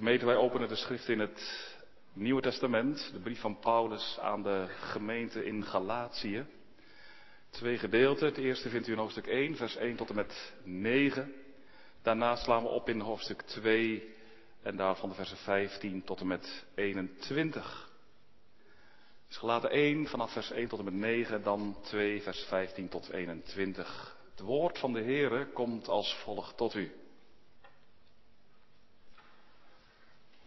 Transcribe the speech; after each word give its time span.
Gemeente, 0.00 0.26
wij 0.26 0.36
openen 0.36 0.68
de 0.68 0.76
schrift 0.76 1.08
in 1.08 1.18
het 1.18 1.68
Nieuwe 2.12 2.40
Testament, 2.40 3.10
de 3.12 3.18
brief 3.18 3.40
van 3.40 3.58
Paulus 3.58 4.18
aan 4.20 4.42
de 4.42 4.66
gemeente 4.68 5.44
in 5.44 5.64
Galatië. 5.64 6.46
Twee 7.50 7.78
gedeelten. 7.78 8.26
Het 8.26 8.36
eerste 8.36 8.68
vindt 8.68 8.88
u 8.88 8.92
in 8.92 8.98
hoofdstuk 8.98 9.26
1, 9.26 9.56
vers 9.56 9.76
1 9.76 9.96
tot 9.96 10.08
en 10.08 10.14
met 10.14 10.52
9. 10.62 11.32
Daarna 12.02 12.36
slaan 12.36 12.62
we 12.62 12.68
op 12.68 12.88
in 12.88 13.00
hoofdstuk 13.00 13.42
2 13.42 14.14
en 14.62 14.76
daarvan 14.76 15.08
de 15.08 15.14
versen 15.14 15.36
15 15.36 16.04
tot 16.04 16.20
en 16.20 16.26
met 16.26 16.64
21. 16.74 17.90
Dus 19.28 19.36
gelaten 19.36 19.70
1 19.70 20.06
vanaf 20.06 20.32
vers 20.32 20.50
1 20.50 20.68
tot 20.68 20.78
en 20.78 20.84
met 20.84 20.94
9, 20.94 21.42
dan 21.42 21.76
2 21.82 22.22
vers 22.22 22.44
15 22.44 22.88
tot 22.88 23.10
21. 23.10 24.16
Het 24.30 24.40
woord 24.40 24.78
van 24.78 24.92
de 24.92 25.02
Heere 25.02 25.46
komt 25.46 25.88
als 25.88 26.14
volgt 26.14 26.56
tot 26.56 26.74
u. 26.74 26.99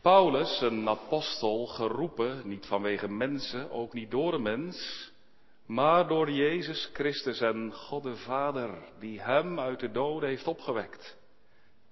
Paulus, 0.03 0.61
een 0.61 0.89
apostel, 0.89 1.65
geroepen, 1.65 2.47
niet 2.47 2.65
vanwege 2.65 3.07
mensen, 3.07 3.71
ook 3.71 3.93
niet 3.93 4.11
door 4.11 4.33
een 4.33 4.41
mens, 4.41 5.11
maar 5.65 6.07
door 6.07 6.31
Jezus 6.31 6.89
Christus 6.93 7.41
en 7.41 7.73
God 7.73 8.03
de 8.03 8.15
Vader, 8.15 8.77
die 8.99 9.21
hem 9.21 9.59
uit 9.59 9.79
de 9.79 9.91
doden 9.91 10.29
heeft 10.29 10.47
opgewekt. 10.47 11.17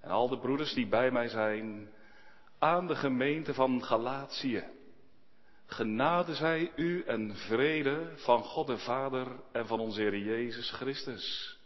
En 0.00 0.10
al 0.10 0.28
de 0.28 0.38
broeders 0.38 0.74
die 0.74 0.86
bij 0.86 1.10
mij 1.10 1.28
zijn, 1.28 1.90
aan 2.58 2.86
de 2.86 2.94
gemeente 2.94 3.54
van 3.54 3.84
Galatië. 3.84 4.64
Genade 5.66 6.34
zij 6.34 6.72
u 6.76 7.02
en 7.06 7.36
vrede 7.36 8.12
van 8.16 8.42
God 8.42 8.66
de 8.66 8.78
Vader 8.78 9.26
en 9.52 9.66
van 9.66 9.80
onze 9.80 10.00
Heer 10.00 10.18
Jezus 10.18 10.70
Christus, 10.70 11.58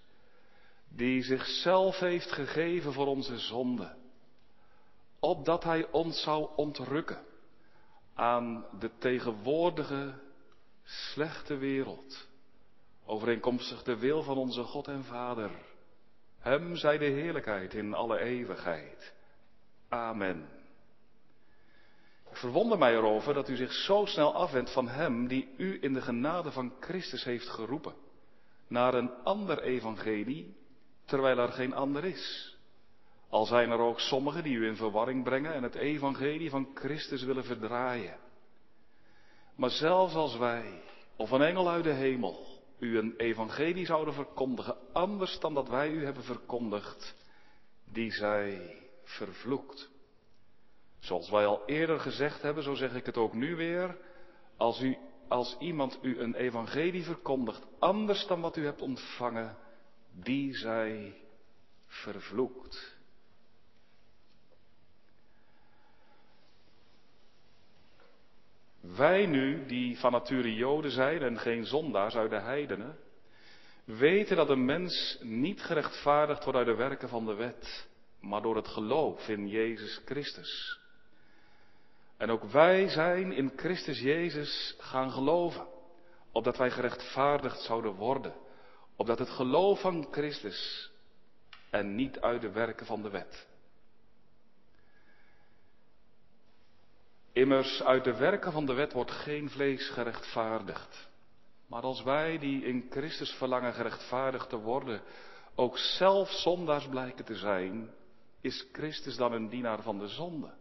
die 0.88 1.23
zichzelf 1.23 1.98
heeft 1.98 2.32
gegeven 2.32 2.92
voor 2.92 3.06
onze 3.06 3.38
zonden 3.38 4.04
opdat 5.27 5.65
hij 5.65 5.91
ons 5.91 6.23
zou 6.23 6.48
ontrukken 6.57 7.19
aan 8.15 8.66
de 8.79 8.91
tegenwoordige 8.98 10.15
slechte 10.85 11.57
wereld, 11.57 12.29
overeenkomstig 13.05 13.83
de 13.83 13.96
wil 13.96 14.23
van 14.23 14.37
onze 14.37 14.63
God 14.63 14.88
en 14.88 15.05
Vader. 15.05 15.51
Hem 16.38 16.77
zij 16.77 16.99
de 16.99 17.05
heerlijkheid 17.05 17.74
in 17.74 17.95
alle 17.95 18.18
eeuwigheid. 18.18 19.15
Amen. 19.88 20.49
Ik 22.30 22.37
verwonder 22.37 22.79
mij 22.79 22.95
erover 22.95 23.35
dat 23.35 23.49
u 23.49 23.57
zich 23.57 23.73
zo 23.73 24.05
snel 24.05 24.35
afwendt 24.35 24.73
van 24.73 24.88
Hem 24.88 25.29
die 25.29 25.55
u 25.57 25.79
in 25.83 25.93
de 25.93 26.02
genade 26.02 26.52
van 26.52 26.73
Christus 26.80 27.24
heeft 27.24 27.49
geroepen, 27.49 27.95
naar 28.66 28.95
een 28.95 29.11
ander 29.24 29.63
evangelie, 29.63 30.57
terwijl 31.05 31.38
er 31.38 31.52
geen 31.52 31.74
ander 31.74 32.05
is. 32.05 32.55
Al 33.29 33.45
zijn 33.45 33.71
er 33.71 33.79
ook 33.79 34.01
sommigen 34.01 34.43
die 34.43 34.57
u 34.57 34.66
in 34.66 34.77
verwarring 34.77 35.24
brengen 35.24 35.55
en 35.55 35.63
het 35.63 35.74
evangelie 35.74 36.51
van 36.51 36.71
Christus 36.74 37.23
willen 37.23 37.45
verdraaien. 37.45 38.18
Maar 39.57 39.71
zelfs 39.71 40.15
als 40.15 40.37
wij, 40.37 40.83
of 41.16 41.30
een 41.30 41.43
engel 41.43 41.71
uit 41.71 41.85
de 41.85 41.93
hemel, 41.93 42.46
u 42.79 42.99
een 42.99 43.15
evangelie 43.16 43.87
zouden 43.87 44.15
verkondigen, 44.15 44.77
anders 44.93 45.38
dan 45.38 45.55
dat 45.55 45.68
wij 45.68 45.91
u 45.91 46.05
hebben 46.05 46.23
verkondigd, 46.23 47.15
die 47.85 48.13
zij 48.13 48.77
vervloekt. 49.02 49.90
Zoals 50.99 51.30
wij 51.30 51.46
al 51.46 51.63
eerder 51.66 52.01
gezegd 52.01 52.43
hebben, 52.43 52.63
zo 52.63 52.74
zeg 52.74 52.95
ik 52.95 53.07
het 53.07 53.16
ook 53.16 53.33
nu 53.33 53.57
weer, 53.57 53.96
als, 54.57 54.80
u, 54.80 54.96
als 55.29 55.57
iemand 55.59 55.99
u 56.02 56.21
een 56.21 56.35
evangelie 56.35 57.05
verkondigt, 57.05 57.66
anders 57.79 58.27
dan 58.27 58.40
wat 58.40 58.57
u 58.57 58.65
hebt 58.65 58.83
ontvangen, 58.83 59.57
die 60.13 60.55
zij 60.55 61.21
vervloekt. 61.87 62.96
Wij 68.94 69.26
nu, 69.26 69.66
die 69.66 69.98
van 69.98 70.12
nature 70.12 70.54
Joden 70.54 70.91
zijn 70.91 71.22
en 71.22 71.38
geen 71.38 71.65
zondaars 71.65 72.15
uit 72.15 72.31
de 72.31 72.41
heidenen, 72.41 72.98
weten 73.84 74.37
dat 74.37 74.49
een 74.49 74.65
mens 74.65 75.19
niet 75.21 75.62
gerechtvaardigd 75.62 76.44
wordt 76.44 76.59
uit 76.59 76.66
de 76.66 76.75
werken 76.75 77.09
van 77.09 77.27
de 77.27 77.34
wet, 77.34 77.88
maar 78.21 78.43
door 78.43 78.56
het 78.56 78.69
geloof 78.69 79.28
in 79.28 79.49
Jezus 79.49 80.00
Christus. 80.05 80.81
En 82.16 82.31
ook 82.31 82.44
wij 82.44 82.88
zijn 82.88 83.33
in 83.33 83.53
Christus 83.56 84.00
Jezus 84.00 84.77
gaan 84.78 85.11
geloven, 85.11 85.66
opdat 86.32 86.56
wij 86.56 86.71
gerechtvaardigd 86.71 87.61
zouden 87.61 87.93
worden, 87.93 88.34
opdat 88.97 89.19
het 89.19 89.31
geloof 89.31 89.81
van 89.81 90.06
Christus 90.11 90.91
en 91.71 91.94
niet 91.94 92.21
uit 92.21 92.41
de 92.41 92.50
werken 92.50 92.87
van 92.87 93.03
de 93.03 93.11
wet. 93.11 93.47
Immers, 97.37 97.83
uit 97.83 98.05
de 98.05 98.17
werken 98.17 98.53
van 98.53 98.67
de 98.67 98.73
wet 98.73 98.93
wordt 98.93 99.11
geen 99.11 99.51
vlees 99.51 99.89
gerechtvaardigd. 99.89 101.09
Maar 101.69 101.83
als 101.83 102.03
wij 102.03 102.39
die 102.39 102.65
in 102.65 102.87
Christus 102.91 103.31
verlangen 103.31 103.73
gerechtvaardigd 103.73 104.49
te 104.49 104.57
worden, 104.57 105.03
ook 105.55 105.79
zelf 105.79 106.31
zondaars 106.31 106.89
blijken 106.89 107.25
te 107.25 107.35
zijn, 107.35 107.91
is 108.41 108.69
Christus 108.73 109.17
dan 109.17 109.33
een 109.33 109.49
dienaar 109.49 109.83
van 109.83 109.99
de 109.99 110.09
zonde? 110.09 110.55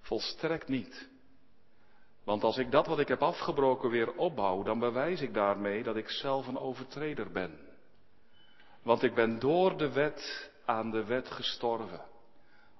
Volstrekt 0.00 0.68
niet. 0.68 1.08
Want 2.24 2.44
als 2.44 2.58
ik 2.58 2.70
dat 2.70 2.86
wat 2.86 2.98
ik 2.98 3.08
heb 3.08 3.22
afgebroken 3.22 3.90
weer 3.90 4.12
opbouw, 4.12 4.62
dan 4.62 4.78
bewijs 4.78 5.20
ik 5.20 5.34
daarmee 5.34 5.82
dat 5.82 5.96
ik 5.96 6.08
zelf 6.08 6.46
een 6.46 6.58
overtreder 6.58 7.32
ben. 7.32 7.58
Want 8.82 9.02
ik 9.02 9.14
ben 9.14 9.38
door 9.38 9.76
de 9.76 9.92
wet 9.92 10.50
aan 10.64 10.90
de 10.90 11.04
wet 11.04 11.28
gestorven, 11.28 12.04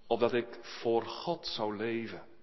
opdat 0.06 0.32
ik 0.32 0.58
voor 0.60 1.02
God 1.02 1.46
zou 1.46 1.76
leven. 1.76 2.34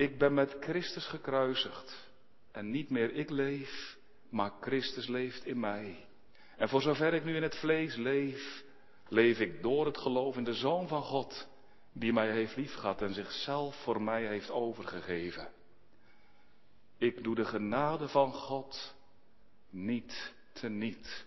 Ik 0.00 0.18
ben 0.18 0.34
met 0.34 0.56
Christus 0.60 1.06
gekruisigd. 1.06 2.08
En 2.52 2.70
niet 2.70 2.90
meer 2.90 3.12
ik 3.14 3.30
leef, 3.30 3.96
maar 4.30 4.52
Christus 4.60 5.06
leeft 5.06 5.46
in 5.46 5.60
mij. 5.60 6.06
En 6.56 6.68
voor 6.68 6.82
zover 6.82 7.14
ik 7.14 7.24
nu 7.24 7.36
in 7.36 7.42
het 7.42 7.56
vlees 7.58 7.96
leef, 7.96 8.64
leef 9.08 9.38
ik 9.38 9.62
door 9.62 9.86
het 9.86 9.98
geloof 9.98 10.36
in 10.36 10.44
de 10.44 10.54
Zoon 10.54 10.88
van 10.88 11.02
God, 11.02 11.48
die 11.92 12.12
mij 12.12 12.30
heeft 12.30 12.56
liefgehad 12.56 13.02
en 13.02 13.14
zichzelf 13.14 13.82
voor 13.82 14.02
mij 14.02 14.26
heeft 14.26 14.50
overgegeven. 14.50 15.48
Ik 16.98 17.22
doe 17.24 17.34
de 17.34 17.44
genade 17.44 18.08
van 18.08 18.32
God 18.32 18.94
niet 19.70 20.34
teniet. 20.52 21.26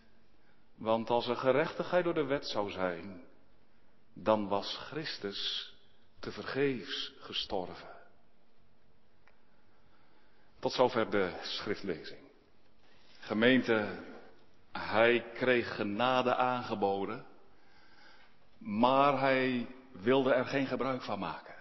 Want 0.76 1.10
als 1.10 1.28
er 1.28 1.36
gerechtigheid 1.36 2.04
door 2.04 2.14
de 2.14 2.26
wet 2.26 2.48
zou 2.48 2.72
zijn, 2.72 3.24
dan 4.14 4.48
was 4.48 4.76
Christus 4.78 5.74
te 6.20 6.32
vergeefs 6.32 7.14
gestorven. 7.20 7.93
Tot 10.64 10.72
zover 10.72 11.10
de 11.10 11.32
schriftlezing. 11.42 12.20
Gemeente, 13.20 14.00
hij 14.72 15.26
kreeg 15.34 15.76
genade 15.76 16.36
aangeboden, 16.36 17.26
maar 18.58 19.20
hij 19.20 19.68
wilde 19.92 20.34
er 20.34 20.46
geen 20.46 20.68
gebruik 20.68 21.02
van 21.02 21.20
maken. 21.20 21.56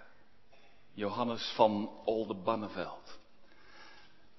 Johannes 0.93 1.53
van 1.55 1.91
Oldenbanneveld, 2.05 3.19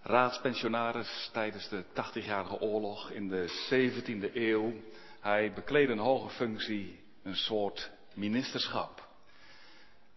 raadspensionaris 0.02 1.30
tijdens 1.34 1.70
de 1.70 1.84
80-jarige 1.84 2.60
oorlog 2.60 3.10
in 3.10 3.28
de 3.28 3.48
17e 3.70 4.34
eeuw. 4.34 4.74
Hij 5.20 5.54
bekleedde 5.54 5.94
een 5.94 6.00
hoge 6.00 6.30
functie, 6.30 7.04
een 7.24 7.36
soort 7.36 7.92
ministerschap. 8.14 9.03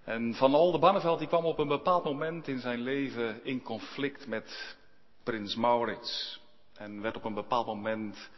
En 0.07 0.35
Van 0.35 0.55
Oldenbarneveld 0.55 1.19
die 1.19 1.29
kwam 1.29 1.45
op 1.45 1.59
een 1.59 1.69
bepaald 1.69 2.05
moment 2.05 2.49
in 2.49 2.59
zijn 2.59 2.81
leven 2.81 3.45
in 3.45 3.63
conflict 3.63 4.27
met 4.27 4.77
prins 5.23 5.55
Maurits. 5.55 6.41
En 6.75 7.01
werd 7.01 7.17
op 7.17 7.25
een 7.25 7.35
bepaald 7.35 7.67
moment 7.67 8.31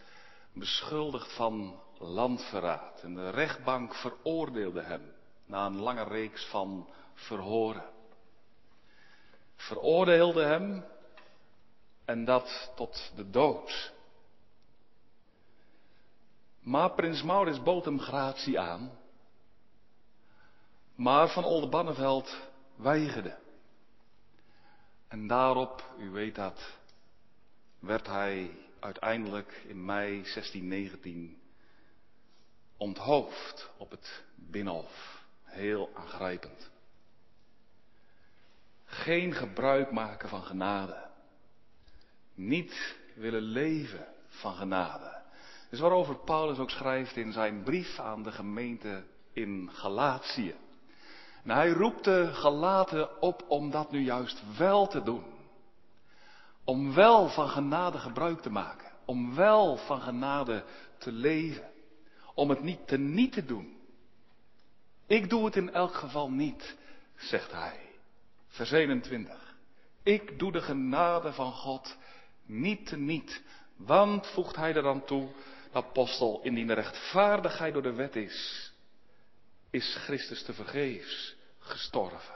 beschuldigd 0.52 1.34
van 1.36 1.80
landverraad. 1.98 3.02
En 3.02 3.14
de 3.14 3.30
rechtbank 3.30 3.94
veroordeelde 3.94 4.82
hem 4.82 5.12
na 5.46 5.66
een 5.66 5.80
lange 5.80 6.04
reeks 6.04 6.44
van 6.44 6.88
verhoren. 7.14 7.90
Veroordeelde 9.56 10.42
hem 10.42 10.84
en 12.04 12.24
dat 12.24 12.72
tot 12.76 13.12
de 13.16 13.30
dood. 13.30 13.92
Maar 16.60 16.90
prins 16.90 17.22
Maurits 17.22 17.62
bood 17.62 17.84
hem 17.84 18.00
gratie 18.00 18.60
aan 18.60 18.90
maar 20.98 21.28
Van 21.28 21.44
Oldenbarneveld 21.44 22.36
weigerde. 22.76 23.36
En 25.08 25.26
daarop, 25.26 25.94
u 25.98 26.10
weet 26.10 26.34
dat, 26.34 26.78
werd 27.78 28.06
hij 28.06 28.50
uiteindelijk 28.80 29.62
in 29.66 29.84
mei 29.84 30.08
1619 30.08 31.38
onthoofd 32.76 33.70
op 33.76 33.90
het 33.90 34.24
Binnenhof. 34.34 35.24
Heel 35.44 35.90
aangrijpend. 35.94 36.70
Geen 38.84 39.34
gebruik 39.34 39.90
maken 39.90 40.28
van 40.28 40.42
genade. 40.42 41.06
Niet 42.34 42.96
willen 43.14 43.42
leven 43.42 44.06
van 44.28 44.54
genade. 44.54 45.22
Dus 45.70 45.80
waarover 45.80 46.16
Paulus 46.16 46.58
ook 46.58 46.70
schrijft 46.70 47.16
in 47.16 47.32
zijn 47.32 47.62
brief 47.62 47.98
aan 47.98 48.22
de 48.22 48.32
gemeente 48.32 49.04
in 49.32 49.70
Galatië. 49.72 50.54
En 51.44 51.50
hij 51.50 51.70
roept 51.70 52.04
de 52.04 52.28
gelaten 52.32 53.20
op 53.22 53.44
om 53.48 53.70
dat 53.70 53.90
nu 53.90 54.00
juist 54.00 54.42
wel 54.56 54.86
te 54.86 55.02
doen. 55.02 55.24
Om 56.64 56.94
wel 56.94 57.28
van 57.28 57.48
genade 57.48 57.98
gebruik 57.98 58.40
te 58.40 58.50
maken. 58.50 58.90
Om 59.04 59.34
wel 59.34 59.76
van 59.76 60.00
genade 60.00 60.64
te 60.98 61.12
leven. 61.12 61.70
Om 62.34 62.50
het 62.50 62.62
niet 62.62 62.86
te 62.86 62.98
niet 62.98 63.32
te 63.32 63.44
doen. 63.44 63.76
Ik 65.06 65.30
doe 65.30 65.44
het 65.44 65.56
in 65.56 65.72
elk 65.72 65.94
geval 65.94 66.30
niet, 66.30 66.76
zegt 67.16 67.52
hij. 67.52 67.78
Vers 68.48 68.70
21. 68.70 69.56
Ik 70.02 70.38
doe 70.38 70.52
de 70.52 70.60
genade 70.60 71.32
van 71.32 71.52
God 71.52 71.96
niet 72.46 72.86
te 72.86 72.96
niet. 72.96 73.42
Want, 73.76 74.26
voegt 74.26 74.56
hij 74.56 74.74
er 74.74 74.82
dan 74.82 75.04
toe, 75.04 75.28
de 75.72 75.78
apostel, 75.78 76.40
indien 76.42 76.66
de 76.66 76.72
rechtvaardigheid 76.72 77.72
door 77.72 77.82
de 77.82 77.92
wet 77.92 78.16
is, 78.16 78.67
is 79.70 79.96
Christus 80.04 80.42
te 80.42 80.52
vergeefs 80.52 81.36
gestorven. 81.58 82.34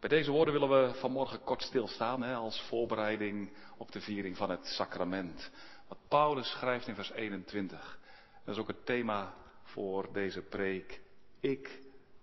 Bij 0.00 0.08
deze 0.08 0.30
woorden 0.30 0.54
willen 0.54 0.68
we 0.68 0.94
vanmorgen 0.94 1.42
kort 1.44 1.62
stilstaan 1.62 2.22
hè, 2.22 2.34
als 2.34 2.60
voorbereiding 2.60 3.52
op 3.76 3.92
de 3.92 4.00
viering 4.00 4.36
van 4.36 4.50
het 4.50 4.66
sacrament. 4.66 5.50
Wat 5.88 5.98
Paulus 6.08 6.50
schrijft 6.50 6.86
in 6.86 6.94
vers 6.94 7.10
21. 7.10 7.98
Dat 8.44 8.54
is 8.54 8.60
ook 8.60 8.68
het 8.68 8.86
thema 8.86 9.34
voor 9.62 10.12
deze 10.12 10.42
preek. 10.42 11.00
Ik 11.40 11.80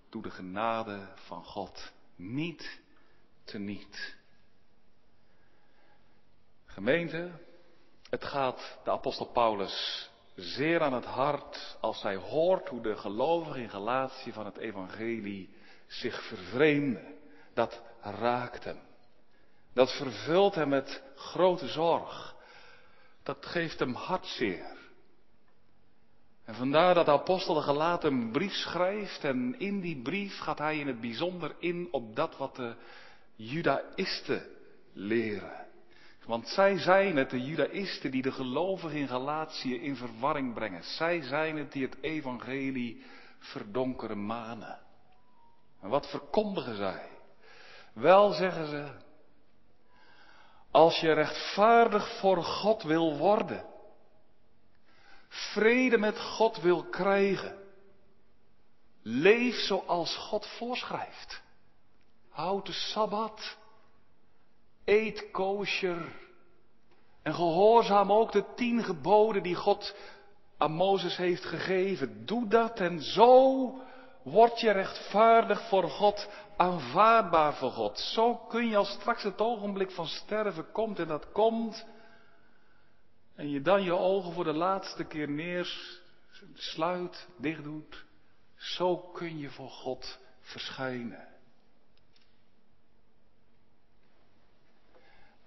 doe 0.10 0.22
de 0.22 0.32
genade 0.32 1.08
van 1.16 1.44
God 1.44 1.92
niet 2.16 2.82
teniet. 3.44 4.18
Gemeente, 6.66 7.32
het 8.10 8.24
gaat 8.24 8.80
de 8.84 8.92
apostel 8.92 9.26
Paulus 9.26 10.10
zeer 10.42 10.82
aan 10.82 10.94
het 10.94 11.06
hart 11.06 11.78
als 11.80 12.02
hij 12.02 12.16
hoort 12.16 12.68
hoe 12.68 12.82
de 12.82 12.96
gelovigen 12.96 13.62
in 13.62 13.70
Galatië 13.70 14.32
van 14.32 14.46
het 14.46 14.58
evangelie 14.58 15.50
zich 15.88 16.24
vervreemden. 16.24 17.16
Dat 17.54 17.82
raakt 18.02 18.64
hem. 18.64 18.80
Dat 19.74 19.92
vervult 19.92 20.56
hem 20.56 20.70
met 20.70 21.04
grote 21.16 21.68
zorg. 21.68 22.36
Dat 23.24 23.46
geeft 23.46 23.80
hem 23.80 23.94
hartzeer. 23.94 24.80
En 26.46 26.56
vandaar 26.56 26.94
dat 26.94 27.06
de 27.06 27.12
apostel 27.12 27.54
de 27.54 27.62
gelaten 27.62 28.14
een 28.14 28.32
brief 28.32 28.54
schrijft 28.54 29.24
en 29.24 29.60
in 29.60 29.82
die 29.82 30.02
brief 30.02 30.40
gaat 30.40 30.58
hij 30.58 30.78
in 30.80 30.88
het 30.88 31.02
bijzonder 31.02 31.56
in 31.60 31.88
op 31.92 32.16
dat 32.16 32.38
wat 32.38 32.56
de 32.56 32.76
judaïsten 33.36 34.48
leren. 34.94 35.66
Want 36.26 36.48
zij 36.48 36.78
zijn 36.78 37.16
het, 37.16 37.30
de 37.30 37.42
judaïsten, 37.42 38.12
die 38.12 38.22
de 38.22 38.32
gelovigen 38.32 38.98
in 38.98 39.08
Galatië 39.08 39.82
in 39.82 39.96
verwarring 39.96 40.54
brengen. 40.54 40.84
Zij 40.84 41.22
zijn 41.22 41.58
het 41.58 41.72
die 41.72 41.86
het 41.86 41.98
evangelie 42.02 43.04
verdonkeren 43.40 44.26
manen. 44.26 44.80
En 45.82 45.90
wat 45.90 46.10
verkondigen 46.10 46.76
zij? 46.76 47.10
Wel 47.94 48.32
zeggen 48.32 48.68
ze, 48.68 48.92
als 50.72 51.00
je 51.00 51.12
rechtvaardig 51.14 52.20
voor 52.20 52.44
God 52.44 52.84
wil 52.84 53.18
worden, 53.18 53.66
vrede 55.28 55.98
met 55.98 56.20
God 56.20 56.58
wil 56.58 56.84
krijgen, 56.84 57.58
leef 59.02 59.56
zoals 59.56 60.16
God 60.16 60.48
voorschrijft. 60.48 61.42
Houd 62.30 62.66
de 62.66 62.72
Sabbat, 62.72 63.58
eet 64.86 65.32
kosher 65.32 66.20
en 67.22 67.34
gehoorzaam 67.34 68.12
ook 68.12 68.32
de 68.32 68.44
tien 68.56 68.84
geboden 68.84 69.44
die 69.44 69.56
God 69.56 69.96
aan 70.58 70.72
Mozes 70.72 71.18
heeft 71.18 71.46
gegeven. 71.46 72.26
Doe 72.26 72.48
dat 72.48 72.80
en 72.80 73.02
zo 73.02 73.74
word 74.24 74.60
je 74.60 74.72
rechtvaardig 74.72 75.68
voor 75.68 75.90
God, 75.90 76.30
aanvaardbaar 76.58 77.54
voor 77.54 77.72
God. 77.72 78.00
Zo 78.00 78.36
kun 78.36 78.68
je 78.68 78.76
als 78.76 78.90
straks 78.92 79.24
het 79.24 79.42
ogenblik 79.42 79.92
van 79.92 80.08
sterven 80.08 80.72
komt 80.72 81.00
en 81.00 81.08
dat 81.08 81.32
komt. 81.32 81.86
En 83.36 83.50
je 83.50 83.62
dan 83.62 83.84
je 83.84 83.94
ogen 83.94 84.34
voor 84.34 84.44
de 84.44 84.54
laatste 84.54 85.04
keer 85.04 85.30
neersluit, 85.30 87.28
dicht 87.38 87.64
doet. 87.64 88.06
Zo 88.56 88.98
kun 88.98 89.38
je 89.38 89.50
voor 89.50 89.70
God 89.70 90.20
verschijnen. 90.42 91.31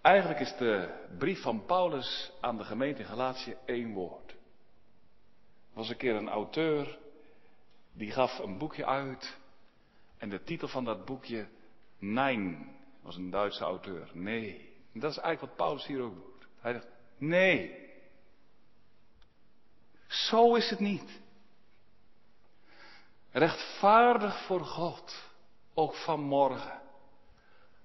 Eigenlijk 0.04 0.40
is 0.40 0.56
de 0.56 1.04
brief 1.18 1.42
van 1.42 1.64
Paulus 1.64 2.32
aan 2.40 2.56
de 2.56 2.64
gemeente 2.64 3.04
Galatië 3.04 3.56
één 3.64 3.92
woord. 3.92 4.30
Er 4.30 4.36
was 5.74 5.88
een 5.88 5.96
keer 5.96 6.14
een 6.14 6.28
auteur 6.28 6.98
die 7.92 8.10
gaf 8.10 8.38
een 8.38 8.58
boekje 8.58 8.86
uit. 8.86 9.38
En 10.18 10.28
de 10.28 10.42
titel 10.42 10.68
van 10.68 10.84
dat 10.84 11.04
boekje, 11.04 11.48
Nein, 11.98 12.76
was 13.02 13.16
een 13.16 13.30
Duitse 13.30 13.64
auteur. 13.64 14.10
Nee. 14.12 14.72
Dat 14.92 15.10
is 15.10 15.18
eigenlijk 15.18 15.40
wat 15.40 15.66
Paulus 15.66 15.86
hier 15.86 16.00
ook 16.00 16.14
doet. 16.14 16.46
Hij 16.60 16.72
zegt, 16.72 16.86
nee. 17.18 17.90
Zo 20.06 20.54
is 20.54 20.70
het 20.70 20.80
niet. 20.80 21.20
Rechtvaardig 23.30 24.46
voor 24.46 24.64
God, 24.64 25.30
ook 25.74 25.94
vanmorgen, 25.94 26.82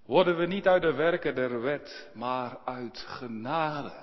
worden 0.10 0.38
we 0.38 0.46
niet 0.46 0.68
uit 0.68 0.82
de 0.82 0.94
werken 0.94 1.36
der 1.36 1.62
wet, 1.62 2.10
maar 2.14 2.58
uit 2.66 3.00
genade. 3.08 3.94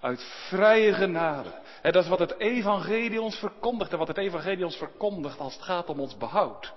Uit 0.00 0.22
vrije 0.48 0.94
genade. 0.94 1.62
En 1.82 1.92
dat 1.92 2.02
is 2.02 2.08
wat 2.08 2.18
het 2.18 2.38
evangelie 2.38 3.20
ons 3.20 3.36
verkondigt 3.36 3.92
en 3.92 3.98
wat 3.98 4.08
het 4.08 4.16
evangelie 4.16 4.64
ons 4.64 4.76
verkondigt 4.76 5.38
als 5.38 5.54
het 5.54 5.62
gaat 5.62 5.88
om 5.88 6.00
ons 6.00 6.16
behoud. 6.16 6.72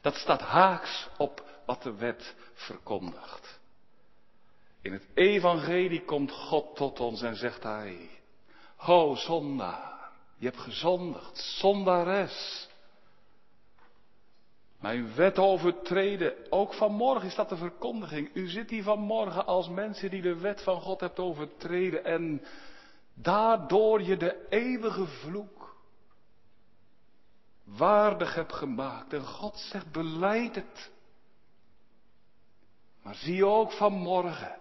Dat 0.00 0.14
staat 0.14 0.40
haaks 0.40 1.08
op 1.16 1.44
wat 1.66 1.82
de 1.82 1.94
wet 1.94 2.34
verkondigt. 2.54 3.60
In 4.82 4.92
het 4.92 5.06
evangelie 5.14 6.04
komt 6.04 6.32
God 6.32 6.76
tot 6.76 7.00
ons 7.00 7.22
en 7.22 7.36
zegt 7.36 7.62
hij, 7.62 8.10
Ho 8.76 9.14
zondaar, 9.14 10.10
je 10.36 10.46
hebt 10.46 10.60
gezondigd, 10.60 11.38
zondares. 11.38 12.68
Mijn 14.80 15.14
wet 15.14 15.38
overtreden. 15.38 16.34
Ook 16.50 16.74
vanmorgen 16.74 17.28
is 17.28 17.34
dat 17.34 17.48
de 17.48 17.56
verkondiging. 17.56 18.30
U 18.34 18.48
zit 18.48 18.70
hier 18.70 18.82
vanmorgen 18.82 19.46
als 19.46 19.68
mensen 19.68 20.10
die 20.10 20.22
de 20.22 20.38
wet 20.38 20.62
van 20.62 20.80
God 20.80 21.00
hebt 21.00 21.18
overtreden. 21.18 22.04
En 22.04 22.42
daardoor 23.14 24.02
je 24.02 24.16
de 24.16 24.46
eeuwige 24.48 25.06
vloek 25.06 25.74
waardig 27.64 28.34
hebt 28.34 28.52
gemaakt. 28.52 29.12
En 29.12 29.24
God 29.24 29.58
zegt, 29.58 29.92
beleid 29.92 30.54
het. 30.54 30.90
Maar 33.02 33.14
zie 33.14 33.46
ook 33.46 33.72
vanmorgen. 33.72 34.58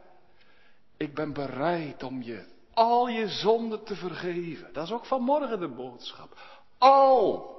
Ik 0.98 1.14
ben 1.14 1.34
bereid 1.34 2.04
om 2.04 2.22
je 2.22 2.46
al 2.74 3.08
je 3.08 3.28
zonden 3.28 3.84
te 3.84 3.96
vergeven. 3.96 4.74
Dat 4.74 4.86
is 4.86 4.92
ook 4.92 5.06
vanmorgen 5.06 5.60
de 5.60 5.68
boodschap. 5.68 6.38
Al. 6.78 7.58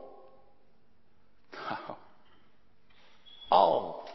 Nou, 1.50 1.96
al. 3.50 4.08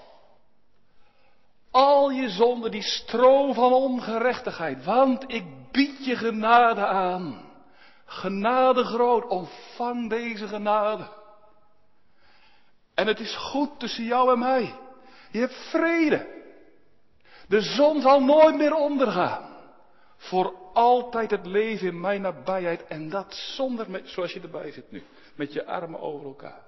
Al 1.71 2.09
je 2.09 2.29
zonden, 2.29 2.71
die 2.71 2.83
stroom 2.83 3.53
van 3.53 3.73
ongerechtigheid. 3.73 4.83
Want 4.83 5.23
ik 5.27 5.71
bied 5.71 6.05
je 6.05 6.15
genade 6.15 6.85
aan. 6.85 7.43
Genade 8.05 8.83
groot, 8.83 9.27
ontvang 9.27 10.09
deze 10.09 10.47
genade. 10.47 11.07
En 12.93 13.07
het 13.07 13.19
is 13.19 13.35
goed 13.35 13.79
tussen 13.79 14.03
jou 14.03 14.31
en 14.31 14.39
mij. 14.39 14.75
Je 15.31 15.39
hebt 15.39 15.69
vrede. 15.69 16.43
De 17.47 17.61
zon 17.61 18.01
zal 18.01 18.23
nooit 18.23 18.55
meer 18.55 18.73
ondergaan. 18.73 19.53
Voor 20.17 20.55
altijd 20.73 21.31
het 21.31 21.45
leven 21.45 21.87
in 21.87 21.99
mijn 21.99 22.21
nabijheid. 22.21 22.87
En 22.87 23.09
dat 23.09 23.33
zonder, 23.33 24.01
zoals 24.03 24.33
je 24.33 24.41
erbij 24.41 24.71
zit 24.71 24.91
nu, 24.91 25.03
met 25.35 25.53
je 25.53 25.65
armen 25.65 25.99
over 25.99 26.25
elkaar. 26.25 26.61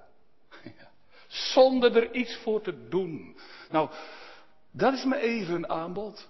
Zonder 1.28 1.96
er 1.96 2.14
iets 2.14 2.36
voor 2.36 2.60
te 2.60 2.88
doen. 2.88 3.36
Nou, 3.70 3.90
dat 4.70 4.92
is 4.92 5.04
me 5.04 5.16
even 5.16 5.54
een 5.54 5.68
aanbod. 5.68 6.28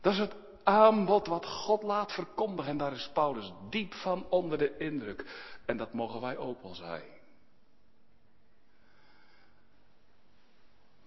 Dat 0.00 0.12
is 0.12 0.18
het 0.18 0.34
aanbod 0.62 1.26
wat 1.26 1.46
God 1.46 1.82
laat 1.82 2.12
verkondigen. 2.12 2.70
En 2.70 2.78
daar 2.78 2.92
is 2.92 3.10
Paulus 3.12 3.52
diep 3.70 3.94
van 3.94 4.26
onder 4.28 4.58
de 4.58 4.76
indruk. 4.76 5.50
En 5.66 5.76
dat 5.76 5.92
mogen 5.92 6.20
wij 6.20 6.36
ook 6.36 6.62
wel 6.62 6.74
zijn. 6.74 7.20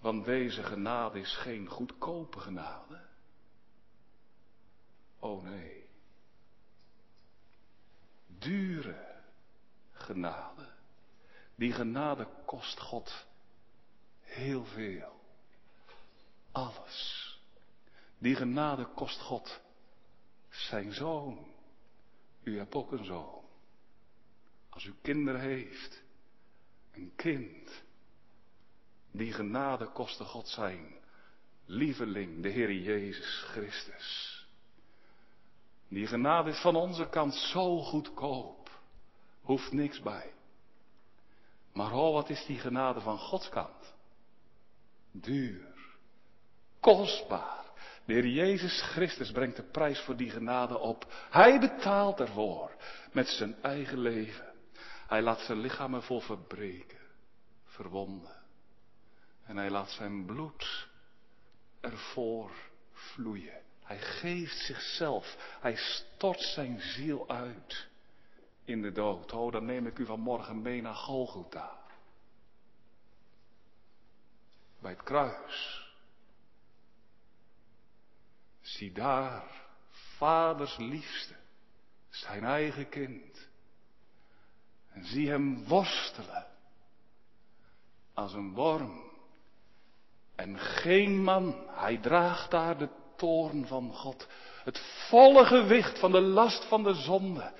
Want 0.00 0.24
deze 0.24 0.62
genade 0.62 1.20
is 1.20 1.36
geen 1.36 1.68
goedkope 1.68 2.40
genade. 2.40 3.00
Oh 5.18 5.42
nee. 5.42 5.88
Dure 8.26 9.14
genade. 9.92 10.75
Die 11.56 11.72
genade 11.72 12.28
kost 12.44 12.80
God 12.80 13.26
heel 14.20 14.64
veel. 14.64 15.20
Alles. 16.52 17.24
Die 18.18 18.34
genade 18.34 18.84
kost 18.84 19.20
God 19.20 19.60
zijn 20.48 20.92
zoon. 20.92 21.46
U 22.42 22.58
hebt 22.58 22.74
ook 22.74 22.92
een 22.92 23.04
zoon. 23.04 23.44
Als 24.68 24.84
u 24.84 24.94
kinderen 25.02 25.40
heeft, 25.40 26.02
kind. 27.16 27.84
Die 29.10 29.32
genade 29.32 29.86
kostte 29.86 30.24
God 30.24 30.48
zijn 30.48 30.94
lieveling, 31.64 32.42
de 32.42 32.48
Heer 32.48 32.72
Jezus 32.72 33.44
Christus. 33.46 34.46
Die 35.88 36.06
genade 36.06 36.50
is 36.50 36.60
van 36.60 36.76
onze 36.76 37.08
kant 37.08 37.34
zo 37.34 37.78
goedkoop. 37.78 38.80
Hoeft 39.40 39.72
niks 39.72 40.00
bij. 40.00 40.35
Maar 41.76 41.92
oh, 41.92 42.12
wat 42.12 42.28
is 42.30 42.44
die 42.46 42.58
genade 42.58 43.00
van 43.00 43.18
Gods 43.18 43.48
kant? 43.48 43.94
Duur. 45.12 45.74
Kostbaar. 46.80 47.64
De 48.04 48.12
Heer 48.12 48.26
Jezus 48.26 48.82
Christus 48.82 49.30
brengt 49.30 49.56
de 49.56 49.62
prijs 49.62 50.00
voor 50.00 50.16
die 50.16 50.30
genade 50.30 50.78
op. 50.78 51.12
Hij 51.30 51.60
betaalt 51.60 52.20
ervoor 52.20 52.76
met 53.12 53.28
zijn 53.28 53.62
eigen 53.62 53.98
leven. 53.98 54.52
Hij 55.06 55.22
laat 55.22 55.40
zijn 55.40 55.58
lichaam 55.58 55.94
ervoor 55.94 56.22
verbreken, 56.22 57.00
verwonden. 57.64 58.42
En 59.44 59.56
hij 59.56 59.70
laat 59.70 59.90
zijn 59.90 60.26
bloed 60.26 60.88
ervoor 61.80 62.50
vloeien. 62.92 63.62
Hij 63.82 63.98
geeft 63.98 64.58
zichzelf. 64.58 65.56
Hij 65.60 65.76
stort 65.76 66.40
zijn 66.40 66.80
ziel 66.80 67.28
uit 67.28 67.88
in 68.66 68.82
de 68.82 68.92
dood. 68.92 69.32
Oh, 69.32 69.52
dan 69.52 69.64
neem 69.64 69.86
ik 69.86 69.98
u 69.98 70.04
vanmorgen 70.04 70.62
mee 70.62 70.82
naar 70.82 70.94
Golgotha. 70.94 71.78
Bij 74.78 74.90
het 74.90 75.02
kruis. 75.02 75.84
Zie 78.60 78.92
daar, 78.92 79.44
vaders 79.90 80.76
liefste, 80.76 81.34
zijn 82.08 82.44
eigen 82.44 82.88
kind. 82.88 83.48
En 84.92 85.04
zie 85.04 85.28
hem 85.28 85.64
worstelen 85.64 86.46
als 88.14 88.32
een 88.32 88.54
worm. 88.54 89.04
En 90.34 90.58
geen 90.58 91.22
man, 91.22 91.66
hij 91.68 91.96
draagt 91.96 92.50
daar 92.50 92.78
de 92.78 92.88
toorn 93.16 93.66
van 93.66 93.94
God. 93.94 94.28
Het 94.64 94.80
volle 95.08 95.44
gewicht 95.44 95.98
van 95.98 96.12
de 96.12 96.20
last 96.20 96.64
van 96.64 96.82
de 96.82 96.94
zonde. 96.94 97.52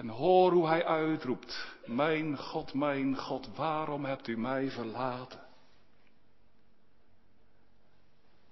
En 0.00 0.08
hoor 0.08 0.52
hoe 0.52 0.68
hij 0.68 0.84
uitroept, 0.84 1.66
mijn 1.84 2.38
God, 2.38 2.74
mijn 2.74 3.16
God, 3.16 3.48
waarom 3.56 4.04
hebt 4.04 4.28
u 4.28 4.38
mij 4.38 4.70
verlaten? 4.70 5.40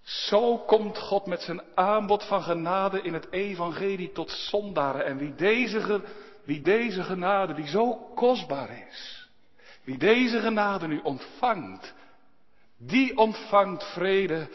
Zo 0.03 0.59
komt 0.59 0.99
God 0.99 1.27
met 1.27 1.41
zijn 1.41 1.63
aanbod 1.75 2.25
van 2.25 2.43
genade 2.43 3.03
in 3.03 3.15
het 3.15 3.33
evangelie 3.33 4.13
tot 4.13 4.31
zondaren. 4.31 5.05
En 5.05 5.19
wie 5.19 5.35
deze, 5.35 6.03
wie 6.45 6.61
deze 6.61 7.03
genade, 7.03 7.55
die 7.55 7.69
zo 7.69 7.95
kostbaar 8.15 8.87
is, 8.89 9.29
wie 9.85 9.99
deze 9.99 10.41
genade 10.41 10.87
nu 10.87 11.01
ontvangt, 11.03 11.95
die 12.77 13.17
ontvangt 13.17 13.85
vrede 13.93 14.49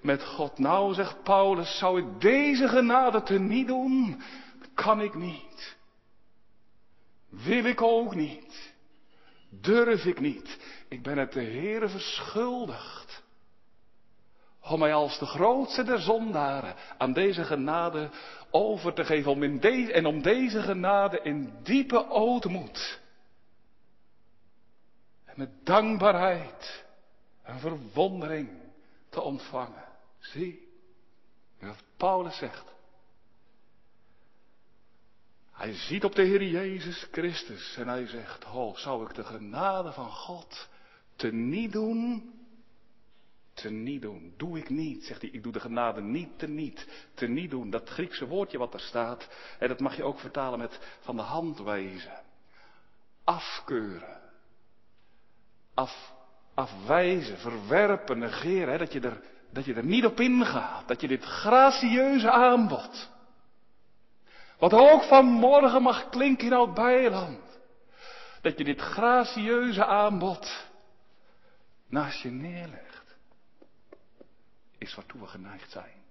met 0.00 0.24
God. 0.24 0.58
Nou, 0.58 0.94
zegt 0.94 1.22
Paulus, 1.22 1.78
zou 1.78 1.98
ik 1.98 2.20
deze 2.20 2.68
genade 2.68 3.22
te 3.22 3.38
niet 3.38 3.66
doen? 3.66 4.22
Kan 4.74 5.00
ik 5.00 5.14
niet. 5.14 5.76
Wil 7.44 7.64
ik 7.64 7.82
ook 7.82 8.14
niet. 8.14 8.74
Durf 9.50 10.04
ik 10.04 10.20
niet. 10.20 10.58
Ik 10.88 11.02
ben 11.02 11.18
het 11.18 11.32
de 11.32 11.42
Heere 11.42 11.88
verschuldigd. 11.88 13.22
Om 14.60 14.78
mij 14.78 14.94
als 14.94 15.18
de 15.18 15.26
grootste 15.26 15.82
der 15.82 15.98
zondaren 15.98 16.74
aan 16.98 17.12
deze 17.12 17.44
genade 17.44 18.10
over 18.50 18.92
te 18.92 19.04
geven. 19.04 19.30
Om 19.30 19.42
en 19.42 20.06
om 20.06 20.22
deze 20.22 20.62
genade 20.62 21.20
in 21.22 21.54
diepe 21.62 22.10
ootmoed. 22.10 23.00
En 25.24 25.34
met 25.36 25.50
dankbaarheid 25.64 26.84
en 27.42 27.58
verwondering 27.58 28.50
te 29.08 29.20
ontvangen. 29.20 29.84
Zie, 30.18 30.68
wat 31.60 31.82
Paulus 31.96 32.36
zegt. 32.36 32.77
Hij 35.58 35.74
ziet 35.74 36.04
op 36.04 36.14
de 36.14 36.22
Heer 36.22 36.42
Jezus 36.42 37.08
Christus 37.10 37.76
en 37.76 37.88
hij 37.88 38.06
zegt, 38.06 38.44
oh, 38.44 38.76
zou 38.76 39.08
ik 39.08 39.14
de 39.14 39.24
genade 39.24 39.92
van 39.92 40.10
God 40.10 40.68
te 41.16 41.32
niet 41.32 41.72
doen? 41.72 42.32
Te 43.54 43.70
niet 43.70 44.02
doen. 44.02 44.34
Doe 44.36 44.58
ik 44.58 44.68
niet, 44.68 45.04
zegt 45.04 45.20
hij. 45.20 45.30
Ik 45.30 45.42
doe 45.42 45.52
de 45.52 45.60
genade 45.60 46.00
niet 46.00 46.38
te 46.38 46.48
niet. 46.48 46.88
Te 47.14 47.26
niet 47.26 47.50
doen. 47.50 47.70
Dat 47.70 47.88
Griekse 47.88 48.26
woordje 48.26 48.58
wat 48.58 48.74
er 48.74 48.80
staat, 48.80 49.28
en 49.58 49.68
dat 49.68 49.80
mag 49.80 49.96
je 49.96 50.02
ook 50.02 50.18
vertalen 50.18 50.58
met 50.58 50.98
van 51.00 51.16
de 51.16 51.22
hand 51.22 51.58
wijzen. 51.58 52.22
Afkeuren. 53.24 54.20
Af, 55.74 56.12
afwijzen, 56.54 57.38
verwerpen, 57.38 58.18
negeren. 58.18 58.72
Hè, 58.72 58.78
dat 58.78 58.92
je 58.92 59.00
er 59.00 59.22
dat 59.50 59.64
je 59.64 59.74
er 59.74 59.84
niet 59.84 60.04
op 60.04 60.20
ingaat. 60.20 60.88
Dat 60.88 61.00
je 61.00 61.08
dit 61.08 61.24
gracieuze 61.24 62.30
aanbod, 62.30 63.10
wat 64.58 64.72
ook 64.72 65.02
vanmorgen 65.02 65.82
mag 65.82 66.08
klinken 66.08 66.46
in 66.46 66.52
oud 66.52 66.74
bijland, 66.74 67.58
dat 68.40 68.58
je 68.58 68.64
dit 68.64 68.80
gracieuze 68.80 69.84
aanbod 69.84 70.68
naast 71.86 72.22
je 72.22 72.30
neerlegt, 72.30 73.16
is 74.78 74.94
waartoe 74.94 75.20
we 75.20 75.26
geneigd 75.26 75.70
zijn. 75.70 76.02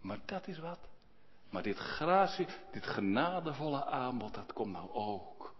Maar 0.00 0.18
dat 0.24 0.46
is 0.46 0.58
wat. 0.58 0.78
Maar 1.50 1.62
dit 1.62 1.78
gracie, 1.78 2.46
dit 2.72 2.86
genadevolle 2.86 3.84
aanbod, 3.84 4.34
dat 4.34 4.52
komt 4.52 4.72
nou 4.72 4.90
ook 4.90 5.54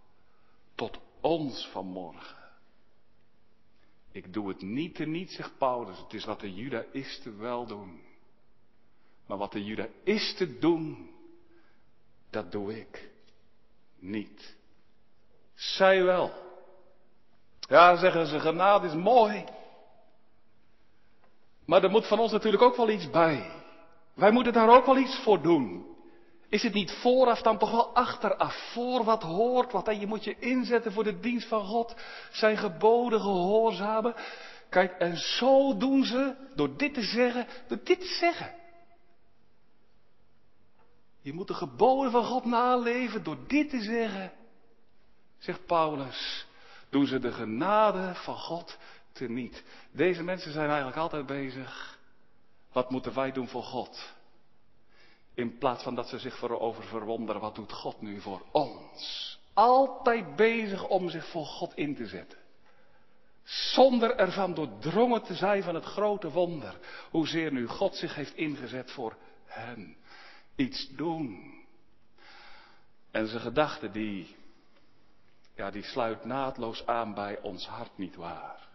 tot 0.74 0.98
ons 1.20 1.68
vanmorgen. 1.68 2.44
Ik 4.12 4.32
doe 4.32 4.48
het 4.48 4.62
niet 4.62 4.94
te 4.94 5.04
niet, 5.04 5.30
zegt 5.30 5.58
Paulus. 5.58 5.98
Het 5.98 6.14
is 6.14 6.24
wat 6.24 6.40
de 6.40 6.54
Judaïsten 6.54 7.38
wel 7.38 7.66
doen. 7.66 8.02
Maar 9.26 9.38
wat 9.38 9.52
de 9.52 9.64
Judaïsten 9.64 10.60
doen, 10.60 11.13
dat 12.34 12.52
doe 12.52 12.78
ik 12.80 13.10
niet. 13.98 14.56
Zij 15.54 16.02
wel. 16.02 16.32
Ja, 17.60 17.96
zeggen 17.96 18.26
ze, 18.26 18.40
genade 18.40 18.86
is 18.86 18.94
mooi. 18.94 19.44
Maar 21.66 21.82
er 21.82 21.90
moet 21.90 22.06
van 22.06 22.18
ons 22.18 22.32
natuurlijk 22.32 22.62
ook 22.62 22.76
wel 22.76 22.90
iets 22.90 23.10
bij. 23.10 23.50
Wij 24.14 24.30
moeten 24.30 24.52
daar 24.52 24.68
ook 24.68 24.86
wel 24.86 24.96
iets 24.96 25.18
voor 25.18 25.42
doen. 25.42 25.86
Is 26.48 26.62
het 26.62 26.74
niet 26.74 26.92
vooraf 26.92 27.42
dan 27.42 27.58
toch 27.58 27.70
wel 27.70 27.94
achteraf? 27.94 28.72
Voor 28.72 29.04
wat 29.04 29.22
hoort 29.22 29.72
wat? 29.72 29.88
En 29.88 30.00
je 30.00 30.06
moet 30.06 30.24
je 30.24 30.38
inzetten 30.38 30.92
voor 30.92 31.04
de 31.04 31.20
dienst 31.20 31.48
van 31.48 31.64
God. 31.64 31.94
Zijn 32.30 32.56
geboden 32.56 33.20
gehoorzamen. 33.20 34.14
Kijk, 34.68 34.92
en 34.98 35.16
zo 35.16 35.76
doen 35.76 36.04
ze 36.04 36.34
door 36.54 36.76
dit 36.76 36.94
te 36.94 37.02
zeggen, 37.02 37.46
door 37.68 37.80
dit 37.84 38.00
te 38.00 38.06
zeggen. 38.06 38.54
Je 41.24 41.32
moet 41.32 41.48
de 41.48 41.54
geboden 41.54 42.10
van 42.10 42.24
God 42.24 42.44
naleven 42.44 43.22
door 43.22 43.38
dit 43.46 43.70
te 43.70 43.82
zeggen. 43.82 44.32
Zegt 45.38 45.66
Paulus, 45.66 46.46
doen 46.90 47.06
ze 47.06 47.18
de 47.18 47.32
genade 47.32 48.14
van 48.14 48.36
God 48.36 48.78
teniet. 49.12 49.64
Deze 49.90 50.22
mensen 50.22 50.52
zijn 50.52 50.66
eigenlijk 50.66 50.96
altijd 50.96 51.26
bezig. 51.26 51.98
Wat 52.72 52.90
moeten 52.90 53.14
wij 53.14 53.32
doen 53.32 53.48
voor 53.48 53.62
God? 53.62 54.14
In 55.34 55.58
plaats 55.58 55.82
van 55.82 55.94
dat 55.94 56.08
ze 56.08 56.18
zich 56.18 56.42
erover 56.42 56.84
verwonderen, 56.84 57.40
wat 57.40 57.54
doet 57.54 57.72
God 57.72 58.00
nu 58.00 58.20
voor 58.20 58.42
ons? 58.52 59.38
Altijd 59.54 60.36
bezig 60.36 60.88
om 60.88 61.08
zich 61.08 61.26
voor 61.30 61.46
God 61.46 61.74
in 61.74 61.94
te 61.94 62.06
zetten. 62.06 62.38
Zonder 63.44 64.16
ervan 64.16 64.54
doordrongen 64.54 65.22
te 65.22 65.34
zijn 65.34 65.62
van 65.62 65.74
het 65.74 65.84
grote 65.84 66.30
wonder. 66.30 66.78
Hoezeer 67.10 67.52
nu 67.52 67.66
God 67.66 67.96
zich 67.96 68.14
heeft 68.14 68.36
ingezet 68.36 68.90
voor 68.90 69.16
hen. 69.44 69.96
Iets 70.56 70.88
doen. 70.96 71.52
En 73.10 73.26
zijn 73.26 73.40
gedachten 73.40 73.92
die, 73.92 74.36
ja, 75.54 75.70
die 75.70 75.82
sluit 75.82 76.24
naadloos 76.24 76.86
aan 76.86 77.14
bij 77.14 77.40
ons 77.40 77.66
hart 77.66 77.98
niet 77.98 78.14
waar. 78.14 78.68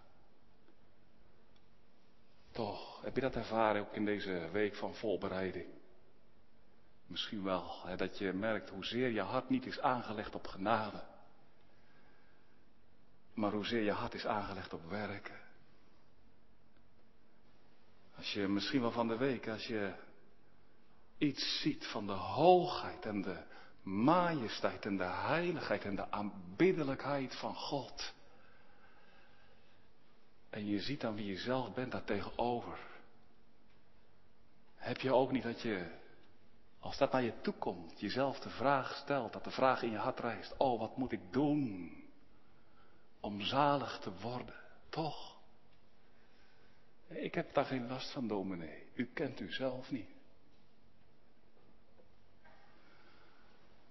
Toch, 2.51 3.01
heb 3.01 3.15
je 3.15 3.21
dat 3.21 3.35
ervaren 3.35 3.81
ook 3.81 3.93
in 3.93 4.05
deze 4.05 4.49
week 4.51 4.75
van 4.75 4.95
voorbereiding? 4.95 5.67
Misschien 7.07 7.43
wel, 7.43 7.81
hè, 7.85 7.95
dat 7.95 8.17
je 8.17 8.33
merkt 8.33 8.69
hoezeer 8.69 9.09
je 9.09 9.21
hart 9.21 9.49
niet 9.49 9.65
is 9.65 9.79
aangelegd 9.79 10.35
op 10.35 10.47
genade. 10.47 11.03
Maar 13.33 13.51
hoezeer 13.51 13.83
je 13.83 13.91
hart 13.91 14.13
is 14.13 14.25
aangelegd 14.25 14.73
op 14.73 14.89
werken. 14.89 15.39
Als 18.15 18.33
je 18.33 18.47
misschien 18.47 18.81
wel 18.81 18.91
van 18.91 19.07
de 19.07 19.17
week, 19.17 19.47
als 19.47 19.67
je 19.67 19.93
iets 21.19 21.61
ziet 21.61 21.85
van 21.87 22.07
de 22.07 22.13
hoogheid 22.13 23.05
en 23.05 23.21
de 23.21 23.43
majesteit 23.83 24.85
en 24.85 24.97
de 24.97 25.03
heiligheid 25.03 25.83
en 25.85 25.95
de 25.95 26.11
aanbiddelijkheid 26.11 27.35
van 27.35 27.55
God. 27.55 28.13
En 30.49 30.67
je 30.67 30.79
ziet 30.79 31.01
dan 31.01 31.15
wie 31.15 31.25
je 31.25 31.37
zelf 31.37 31.73
bent 31.73 31.91
daar 31.91 32.03
tegenover. 32.03 32.79
Heb 34.75 34.97
je 34.99 35.13
ook 35.13 35.31
niet 35.31 35.43
dat 35.43 35.61
je 35.61 35.97
als 36.79 36.97
dat 36.97 37.11
naar 37.11 37.23
je 37.23 37.41
toe 37.41 37.53
komt, 37.53 37.99
jezelf 37.99 38.39
de 38.39 38.49
vraag 38.49 38.95
stelt, 38.95 39.33
dat 39.33 39.43
de 39.43 39.51
vraag 39.51 39.81
in 39.83 39.91
je 39.91 39.97
hart 39.97 40.19
rijst, 40.19 40.57
oh 40.57 40.79
wat 40.79 40.97
moet 40.97 41.11
ik 41.11 41.31
doen 41.31 41.91
om 43.19 43.41
zalig 43.41 43.99
te 43.99 44.11
worden, 44.21 44.55
toch? 44.89 45.37
Ik 47.07 47.35
heb 47.35 47.53
daar 47.53 47.65
geen 47.65 47.87
last 47.87 48.11
van, 48.11 48.27
dominee. 48.27 48.87
U 48.93 49.05
kent 49.05 49.39
u 49.39 49.51
zelf 49.51 49.91
niet. 49.91 50.18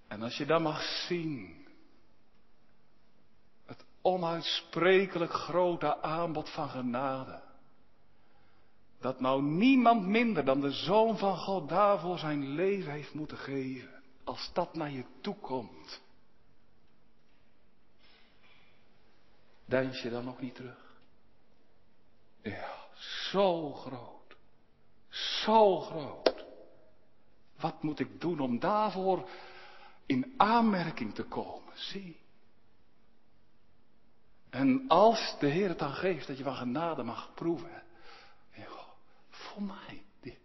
En 0.08 0.22
als 0.22 0.36
je 0.36 0.46
dan 0.46 0.62
mag 0.62 0.82
zien, 0.82 1.66
het 3.66 3.84
onuitsprekelijk 4.02 5.32
grote 5.32 6.02
aanbod 6.02 6.50
van 6.50 6.68
genade, 6.68 7.42
dat 9.00 9.20
nou 9.20 9.42
niemand 9.42 10.06
minder 10.06 10.44
dan 10.44 10.60
de 10.60 10.70
Zoon 10.70 11.18
van 11.18 11.36
God 11.36 11.68
daarvoor 11.68 12.18
zijn 12.18 12.48
leven 12.48 12.92
heeft 12.92 13.14
moeten 13.14 13.38
geven, 13.38 14.02
als 14.24 14.50
dat 14.52 14.74
naar 14.74 14.90
je 14.90 15.04
toe 15.20 15.36
komt. 15.36 16.00
Deins 19.64 20.02
je 20.02 20.10
dan 20.10 20.24
nog 20.24 20.40
niet 20.40 20.54
terug? 20.54 20.96
Ja, 22.42 22.74
zo 23.30 23.72
groot. 23.72 24.36
Zo 25.08 25.80
groot. 25.80 26.44
Wat 27.60 27.82
moet 27.82 28.00
ik 28.00 28.20
doen 28.20 28.40
om 28.40 28.58
daarvoor 28.58 29.28
in 30.08 30.34
aanmerking 30.36 31.14
te 31.14 31.22
komen? 31.22 31.72
Zie. 31.78 32.20
En 34.50 34.84
als 34.88 35.36
de 35.38 35.46
Heer 35.46 35.68
het 35.68 35.78
dan 35.78 35.92
geeft 35.92 36.26
dat 36.26 36.38
je 36.38 36.44
van 36.44 36.56
genade 36.56 37.02
mag 37.02 37.34
proeven. 37.34 37.82
Ja, 38.52 38.86
voor 39.30 39.62
mij 39.62 40.02
dit. 40.20 40.38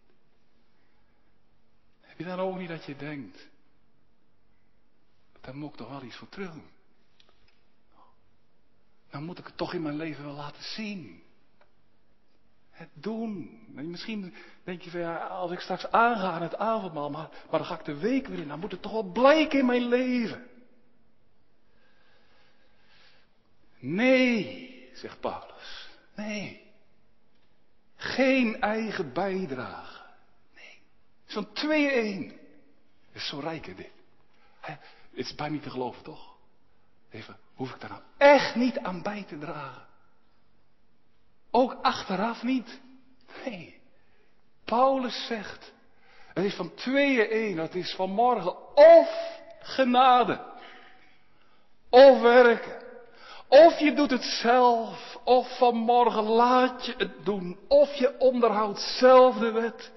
Heb 2.02 2.18
je 2.18 2.24
dan 2.24 2.40
ook 2.40 2.58
niet 2.58 2.70
dat 2.70 2.86
je 2.86 2.96
denkt. 2.96 3.50
Daar 5.42 5.56
moet 5.56 5.70
ik 5.70 5.76
toch 5.76 5.90
wel 5.90 6.04
iets 6.04 6.16
voor 6.16 6.30
terug 6.30 6.52
doen. 6.52 6.70
Dan 9.10 9.24
moet 9.24 9.40
ik 9.40 9.46
het 9.46 9.58
toch 9.58 9.74
in 9.74 9.82
mijn 9.82 9.96
leven 9.96 10.24
wel 10.24 10.34
laten 10.34 10.64
zien. 10.64 11.23
Het 12.74 12.90
doen. 12.94 13.64
Misschien 13.68 14.34
denk 14.64 14.82
je 14.82 14.90
van 14.90 15.00
ja, 15.00 15.18
als 15.28 15.52
ik 15.52 15.60
straks 15.60 15.92
aanga 15.92 16.32
aan 16.32 16.42
het 16.42 16.58
avondmaal, 16.58 17.10
maar, 17.10 17.30
maar 17.50 17.60
dan 17.60 17.66
ga 17.66 17.80
ik 17.80 17.86
de 17.86 17.98
week 17.98 18.28
weer 18.28 18.40
in, 18.40 18.48
dan 18.48 18.60
moet 18.60 18.72
het 18.72 18.82
toch 18.82 18.92
wel 18.92 19.12
blijken 19.12 19.60
in 19.60 19.66
mijn 19.66 19.88
leven. 19.88 20.48
Nee, 23.80 24.90
zegt 24.94 25.20
Paulus. 25.20 25.90
Nee. 26.16 26.72
Geen 27.96 28.62
eigen 28.62 29.14
bijdrage. 29.14 30.02
Nee. 30.56 30.80
Zo'n 31.26 31.54
twee-één. 31.54 32.40
Is 33.12 33.28
zo 33.28 33.40
rijk 33.40 33.66
hè, 33.66 33.74
dit. 33.74 33.92
Het 34.60 34.80
is 35.12 35.36
bijna 35.36 35.54
niet 35.54 35.64
te 35.64 35.70
geloven, 35.70 36.04
toch? 36.04 36.36
Even, 37.10 37.38
hoef 37.54 37.74
ik 37.74 37.80
daar 37.80 37.90
nou 37.90 38.02
echt 38.18 38.56
niet 38.56 38.80
aan 38.80 39.02
bij 39.02 39.24
te 39.24 39.38
dragen? 39.38 39.83
Ook 41.56 41.78
achteraf 41.82 42.44
niet. 42.44 42.82
Nee. 43.46 43.82
Paulus 44.66 45.26
zegt, 45.26 45.74
het 46.34 46.44
is 46.44 46.56
van 46.56 46.74
tweeën 46.74 47.30
één, 47.30 47.58
het 47.58 47.76
is 47.76 47.94
van 47.96 48.10
morgen 48.10 48.76
of 48.76 49.40
genade, 49.60 50.46
of 51.90 52.22
werken. 52.22 52.82
Of 53.48 53.80
je 53.80 53.94
doet 53.94 54.12
het 54.12 54.24
zelf, 54.24 55.20
of 55.24 55.58
vanmorgen 55.58 56.24
laat 56.24 56.86
je 56.86 56.94
het 56.98 57.26
doen, 57.26 57.60
of 57.68 57.94
je 57.94 58.20
onderhoudt 58.20 58.80
zelf 58.80 59.38
de 59.38 59.52
wet. 59.52 59.92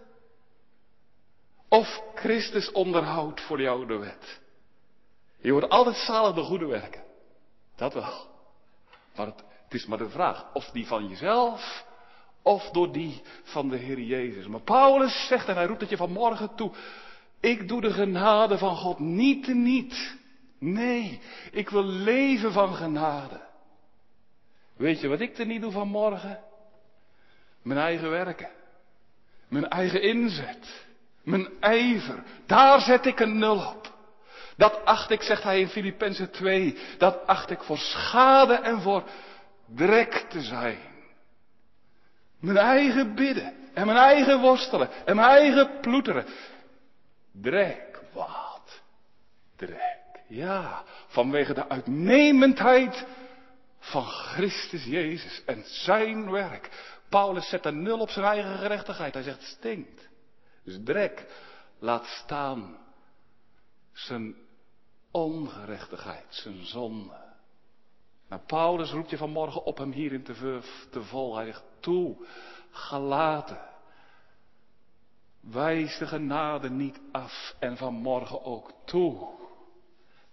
Of 1.69 2.03
Christus 2.15 2.73
onderhoudt 2.73 3.41
voor 3.41 3.61
jou 3.61 3.87
de 3.87 3.97
wet. 3.97 4.41
Je 5.39 5.53
wordt 5.53 5.69
altijd 5.69 5.97
zalig 5.97 6.35
de 6.35 6.43
goede 6.43 6.67
werken. 6.67 7.03
Dat 7.77 7.95
wel. 7.95 8.27
Maar 9.17 9.27
het, 9.27 9.45
het 9.67 9.75
is 9.75 9.87
maar 9.87 9.99
de 9.99 10.09
vraag 10.09 10.47
of 10.53 10.71
die 10.71 10.87
van 10.87 11.09
jezelf 11.09 11.85
of 12.43 12.71
door 12.71 12.93
die 12.93 13.23
van 13.43 13.69
de 13.69 13.77
Heer 13.77 14.01
Jezus. 14.01 14.47
Maar 14.47 14.61
Paulus 14.61 15.27
zegt, 15.27 15.49
en 15.49 15.55
hij 15.55 15.67
roept 15.67 15.81
het 15.81 15.91
je 15.91 15.97
vanmorgen 15.97 16.55
toe, 16.55 16.73
ik 17.41 17.69
doe 17.69 17.81
de 17.81 17.93
genade 17.93 18.59
van 18.59 18.77
God 18.77 18.99
niet 18.99 19.45
te 19.45 19.55
niet. 19.55 20.17
Nee, 20.59 21.21
ik 21.51 21.71
wil 21.71 21.85
leven 21.85 22.53
van 22.53 22.75
genade. 22.75 23.41
Weet 24.77 25.01
je 25.01 25.09
wat 25.09 25.21
ik 25.21 25.39
er 25.39 25.47
niet 25.47 25.61
doe 25.61 25.73
vanmorgen? 25.73 26.41
Mijn 27.63 27.81
eigen 27.81 28.11
werken. 28.11 28.51
Mijn 29.49 29.69
eigen 29.69 30.03
inzet. 30.03 30.87
Mijn 31.23 31.49
ijver. 31.61 32.23
Daar 32.47 32.81
zet 32.81 33.07
ik 33.07 33.21
een 33.21 33.39
nul 33.39 33.59
op. 33.59 33.95
Dat 34.57 34.85
acht 34.85 35.11
ik, 35.11 35.23
zegt 35.23 35.43
hij 35.43 35.61
in 35.61 35.69
Filippenzen 35.69 36.31
2, 36.31 36.79
dat 36.99 37.27
acht 37.27 37.51
ik 37.51 37.63
voor 37.63 37.79
schade 37.79 38.55
en 38.55 38.81
voor 38.81 39.05
drek 39.75 40.13
te 40.13 40.41
zijn. 40.41 40.95
Mijn 42.41 42.57
eigen 42.57 43.15
bidden 43.15 43.55
en 43.75 43.87
mijn 43.87 43.99
eigen 43.99 44.41
worstelen 44.41 44.91
en 45.05 45.17
mijn 45.17 45.29
eigen 45.29 45.81
ploeteren. 45.81 46.27
Drek, 47.33 48.01
wat? 48.13 48.83
Drek, 49.57 50.21
ja, 50.29 50.83
vanwege 51.07 51.55
de 51.55 51.69
uitnemendheid 51.69 53.07
van 53.79 54.05
Christus 54.05 54.85
Jezus 54.85 55.43
en 55.45 55.63
zijn 55.67 56.31
werk. 56.31 56.95
Paulus 57.09 57.49
zet 57.49 57.65
een 57.65 57.83
nul 57.83 57.99
op 57.99 58.11
zijn 58.11 58.25
eigen 58.25 58.59
gerechtigheid. 58.59 59.15
Hij 59.15 59.23
zegt 59.23 59.43
stinkt. 59.43 60.09
Dus 60.65 60.79
drek, 60.85 61.27
laat 61.79 62.07
staan 62.07 62.79
zijn 63.93 64.35
ongerechtigheid, 65.11 66.27
zijn 66.29 66.65
zonde. 66.65 67.26
Maar 68.29 68.41
Paulus 68.41 68.91
roept 68.91 69.11
je 69.11 69.17
vanmorgen 69.17 69.65
op 69.65 69.79
hem 69.79 69.93
hierin 69.93 70.23
te, 70.23 70.61
te 70.91 71.03
vol. 71.03 71.37
Hij 71.37 71.55
toe, 71.81 72.27
gelaten. 72.71 73.61
Wijs 75.41 75.99
de 75.99 76.07
genade 76.07 76.71
niet 76.71 77.01
af 77.13 77.55
en 77.59 77.77
vanmorgen 77.77 78.45
ook 78.45 78.73
toe. 78.85 79.35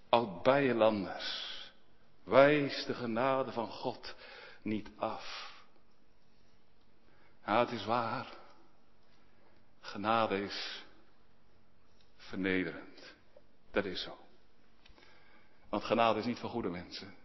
Oud-Bijelanders, 0.09 1.71
wijs 2.23 2.85
de 2.85 2.93
genade 2.93 3.51
van 3.51 3.67
God 3.67 4.15
niet 4.61 4.89
af. 4.97 5.53
Ja, 7.45 7.59
het 7.59 7.71
is 7.71 7.85
waar. 7.85 8.27
Genade 9.79 10.43
is 10.43 10.83
vernederend. 12.15 13.13
Dat 13.71 13.85
is 13.85 14.01
zo. 14.01 14.17
Want 15.69 15.83
genade 15.83 16.19
is 16.19 16.25
niet 16.25 16.39
voor 16.39 16.49
goede 16.49 16.69
mensen. 16.69 17.15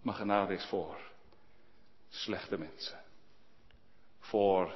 Maar 0.00 0.14
genade 0.14 0.54
is 0.54 0.64
voor 0.64 1.00
slechte 2.08 2.58
mensen. 2.58 3.02
Voor 4.18 4.74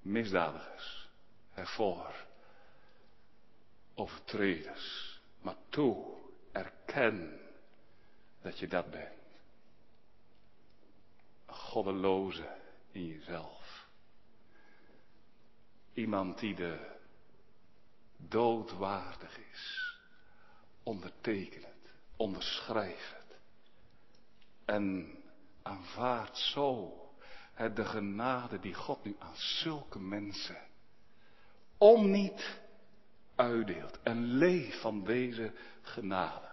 misdadigers. 0.00 1.08
En 1.54 1.66
voor 1.66 2.26
overtreders. 3.94 5.20
Maar 5.40 5.56
toe, 5.68 6.16
erken 6.52 7.40
dat 8.42 8.58
je 8.58 8.68
dat 8.68 8.90
bent. 8.90 9.16
Goddeloze 11.46 12.56
in 12.90 13.06
jezelf. 13.06 13.86
Iemand 15.92 16.38
die 16.38 16.54
de 16.54 16.96
dood 18.16 18.72
waardig 18.72 19.38
is. 19.38 19.96
Onderteken 20.82 21.62
het. 21.62 21.92
Onderschrijf. 22.16 23.17
En 24.68 25.14
aanvaard 25.62 26.36
zo 26.36 26.92
de 27.74 27.84
genade 27.84 28.60
die 28.60 28.74
God 28.74 29.04
nu 29.04 29.16
aan 29.18 29.36
zulke 29.36 29.98
mensen 29.98 30.58
om 31.78 32.10
niet 32.10 32.60
uitdeelt. 33.34 33.98
En 34.02 34.24
leef 34.24 34.80
van 34.80 35.04
deze 35.04 35.52
genade. 35.82 36.48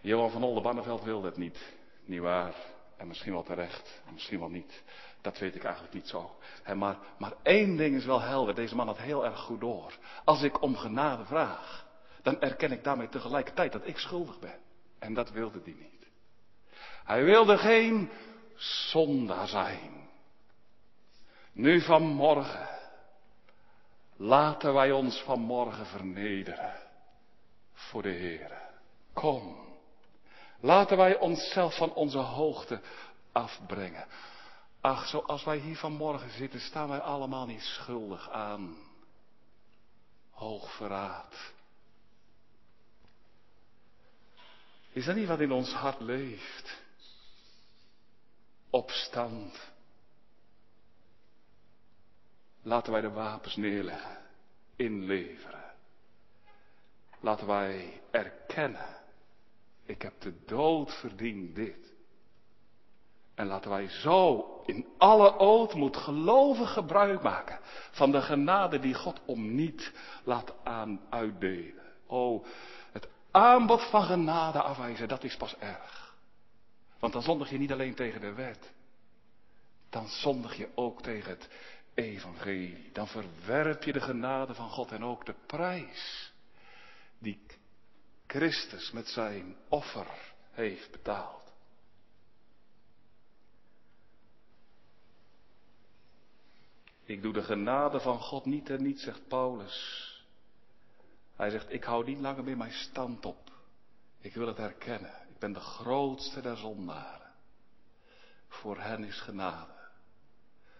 Johan 0.00 0.30
van 0.30 0.42
Oldenbarneveld 0.42 1.02
wil 1.02 1.20
dat 1.20 1.36
niet, 1.36 1.74
niet 2.04 2.20
waar. 2.20 2.54
En 2.96 3.06
misschien 3.06 3.32
wel 3.32 3.42
terecht, 3.42 4.02
en 4.06 4.12
misschien 4.12 4.38
wel 4.38 4.48
niet. 4.48 4.82
Dat 5.20 5.38
weet 5.38 5.54
ik 5.54 5.64
eigenlijk 5.64 5.94
niet 5.94 6.08
zo. 6.08 6.36
maar, 6.74 6.98
maar 7.18 7.32
één 7.42 7.76
ding 7.76 7.96
is 7.96 8.04
wel 8.04 8.20
helder, 8.20 8.54
deze 8.54 8.76
man 8.76 8.86
had 8.86 8.98
heel 8.98 9.24
erg 9.24 9.40
goed 9.40 9.60
door. 9.60 9.98
Als 10.24 10.42
ik 10.42 10.62
om 10.62 10.76
genade 10.76 11.24
vraag, 11.24 11.86
dan 12.22 12.40
erken 12.40 12.72
ik 12.72 12.84
daarmee 12.84 13.08
tegelijkertijd 13.08 13.72
dat 13.72 13.86
ik 13.86 13.98
schuldig 13.98 14.38
ben. 14.38 14.58
En 15.00 15.14
dat 15.14 15.30
wilde 15.30 15.60
hij 15.64 15.76
niet. 15.78 16.06
Hij 17.04 17.24
wilde 17.24 17.58
geen 17.58 18.10
zondaar 18.56 19.48
zijn. 19.48 20.08
Nu 21.52 21.80
vanmorgen, 21.80 22.68
laten 24.16 24.74
wij 24.74 24.92
ons 24.92 25.22
vanmorgen 25.22 25.86
vernederen 25.86 26.74
voor 27.72 28.02
de 28.02 28.08
Heer. 28.08 28.52
Kom, 29.12 29.56
laten 30.60 30.96
wij 30.96 31.18
onszelf 31.18 31.76
van 31.76 31.94
onze 31.94 32.18
hoogte 32.18 32.80
afbrengen. 33.32 34.06
Ach, 34.80 35.06
zoals 35.06 35.44
wij 35.44 35.58
hier 35.58 35.76
vanmorgen 35.76 36.30
zitten, 36.30 36.60
staan 36.60 36.88
wij 36.88 37.00
allemaal 37.00 37.46
niet 37.46 37.62
schuldig 37.62 38.30
aan 38.30 38.76
hoogverraad 40.30 41.52
Is 44.92 45.04
dat 45.04 45.16
niet 45.16 45.28
wat 45.28 45.40
in 45.40 45.52
ons 45.52 45.72
hart 45.72 46.00
leeft? 46.00 46.82
Opstand. 48.70 49.70
Laten 52.62 52.92
wij 52.92 53.00
de 53.00 53.10
wapens 53.10 53.56
neerleggen, 53.56 54.18
inleveren. 54.76 55.74
Laten 57.20 57.46
wij 57.46 58.00
erkennen, 58.10 58.96
ik 59.84 60.02
heb 60.02 60.20
de 60.20 60.44
dood 60.46 60.94
verdiend 60.94 61.54
dit. 61.54 61.92
En 63.34 63.46
laten 63.46 63.70
wij 63.70 63.88
zo 63.88 64.46
in 64.66 64.86
alle 64.98 65.38
ootmoed 65.38 65.96
gelovig 65.96 66.72
gebruik 66.72 67.22
maken 67.22 67.58
van 67.90 68.10
de 68.10 68.22
genade 68.22 68.78
die 68.78 68.94
God 68.94 69.20
om 69.24 69.54
niet 69.54 69.92
laat 70.24 70.54
aan 70.64 71.00
uitdelen. 71.10 71.84
O, 72.06 72.44
aanbod 73.30 73.82
van 73.82 74.04
genade 74.04 74.62
afwijzen, 74.62 75.08
dat 75.08 75.24
is 75.24 75.36
pas 75.36 75.56
erg. 75.58 76.14
Want 76.98 77.12
dan 77.12 77.22
zondig 77.22 77.50
je 77.50 77.58
niet 77.58 77.72
alleen 77.72 77.94
tegen 77.94 78.20
de 78.20 78.32
wet. 78.32 78.72
Dan 79.90 80.08
zondig 80.08 80.56
je 80.56 80.68
ook 80.74 81.02
tegen 81.02 81.30
het 81.30 81.48
evangelie. 81.94 82.90
Dan 82.92 83.08
verwerp 83.08 83.82
je 83.82 83.92
de 83.92 84.00
genade 84.00 84.54
van 84.54 84.70
God 84.70 84.92
en 84.92 85.04
ook 85.04 85.26
de 85.26 85.34
prijs 85.46 86.32
die 87.18 87.46
Christus 88.26 88.90
met 88.90 89.08
zijn 89.08 89.56
offer 89.68 90.06
heeft 90.50 90.90
betaald. 90.90 91.52
Ik 97.04 97.22
doe 97.22 97.32
de 97.32 97.42
genade 97.42 98.00
van 98.00 98.20
God 98.20 98.44
niet 98.44 98.70
en 98.70 98.82
niet, 98.82 99.00
zegt 99.00 99.28
Paulus. 99.28 100.08
Hij 101.40 101.50
zegt, 101.50 101.72
ik 101.72 101.84
hou 101.84 102.04
niet 102.04 102.20
langer 102.20 102.44
meer 102.44 102.56
mijn 102.56 102.72
stand 102.72 103.26
op. 103.26 103.50
Ik 104.18 104.34
wil 104.34 104.46
het 104.46 104.56
herkennen. 104.56 105.12
Ik 105.28 105.38
ben 105.38 105.52
de 105.52 105.60
grootste 105.60 106.40
der 106.40 106.56
zondaren. 106.56 107.32
Voor 108.48 108.80
hen 108.80 109.04
is 109.04 109.20
genade. 109.20 109.72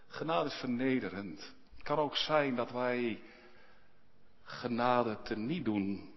Genade 0.06 0.48
is 0.48 0.54
vernederend. 0.54 1.54
Het 1.74 1.82
kan 1.82 1.98
ook 1.98 2.16
zijn 2.16 2.56
dat 2.56 2.70
wij 2.70 3.22
genade 4.42 5.22
te 5.22 5.36
niet 5.36 5.64
doen, 5.64 6.14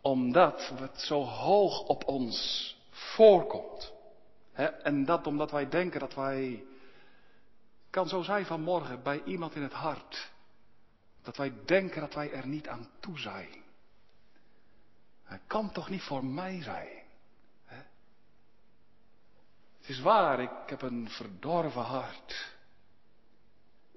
omdat 0.00 0.72
het 0.74 1.00
zo 1.00 1.22
hoog 1.22 1.80
op 1.80 2.04
ons 2.04 2.76
voorkomt. 2.90 3.92
en 4.82 5.04
dat 5.04 5.26
omdat 5.26 5.50
wij 5.50 5.68
denken 5.68 6.00
dat 6.00 6.14
wij 6.14 6.64
kan 7.90 8.08
zo 8.08 8.22
zijn 8.22 8.46
vanmorgen 8.46 9.02
bij 9.02 9.22
iemand 9.24 9.54
in 9.54 9.62
het 9.62 9.72
hart. 9.72 10.31
Dat 11.22 11.36
wij 11.36 11.52
denken 11.64 12.00
dat 12.00 12.14
wij 12.14 12.32
er 12.32 12.46
niet 12.46 12.68
aan 12.68 12.88
toe 13.00 13.18
zijn. 13.18 13.62
Hij 15.22 15.40
kan 15.46 15.72
toch 15.72 15.88
niet 15.88 16.02
voor 16.02 16.24
mij 16.24 16.62
zijn. 16.62 17.02
Hè? 17.64 17.82
Het 19.78 19.88
is 19.88 20.00
waar, 20.00 20.40
ik 20.40 20.50
heb 20.66 20.82
een 20.82 21.10
verdorven 21.10 21.82
hart. 21.82 22.54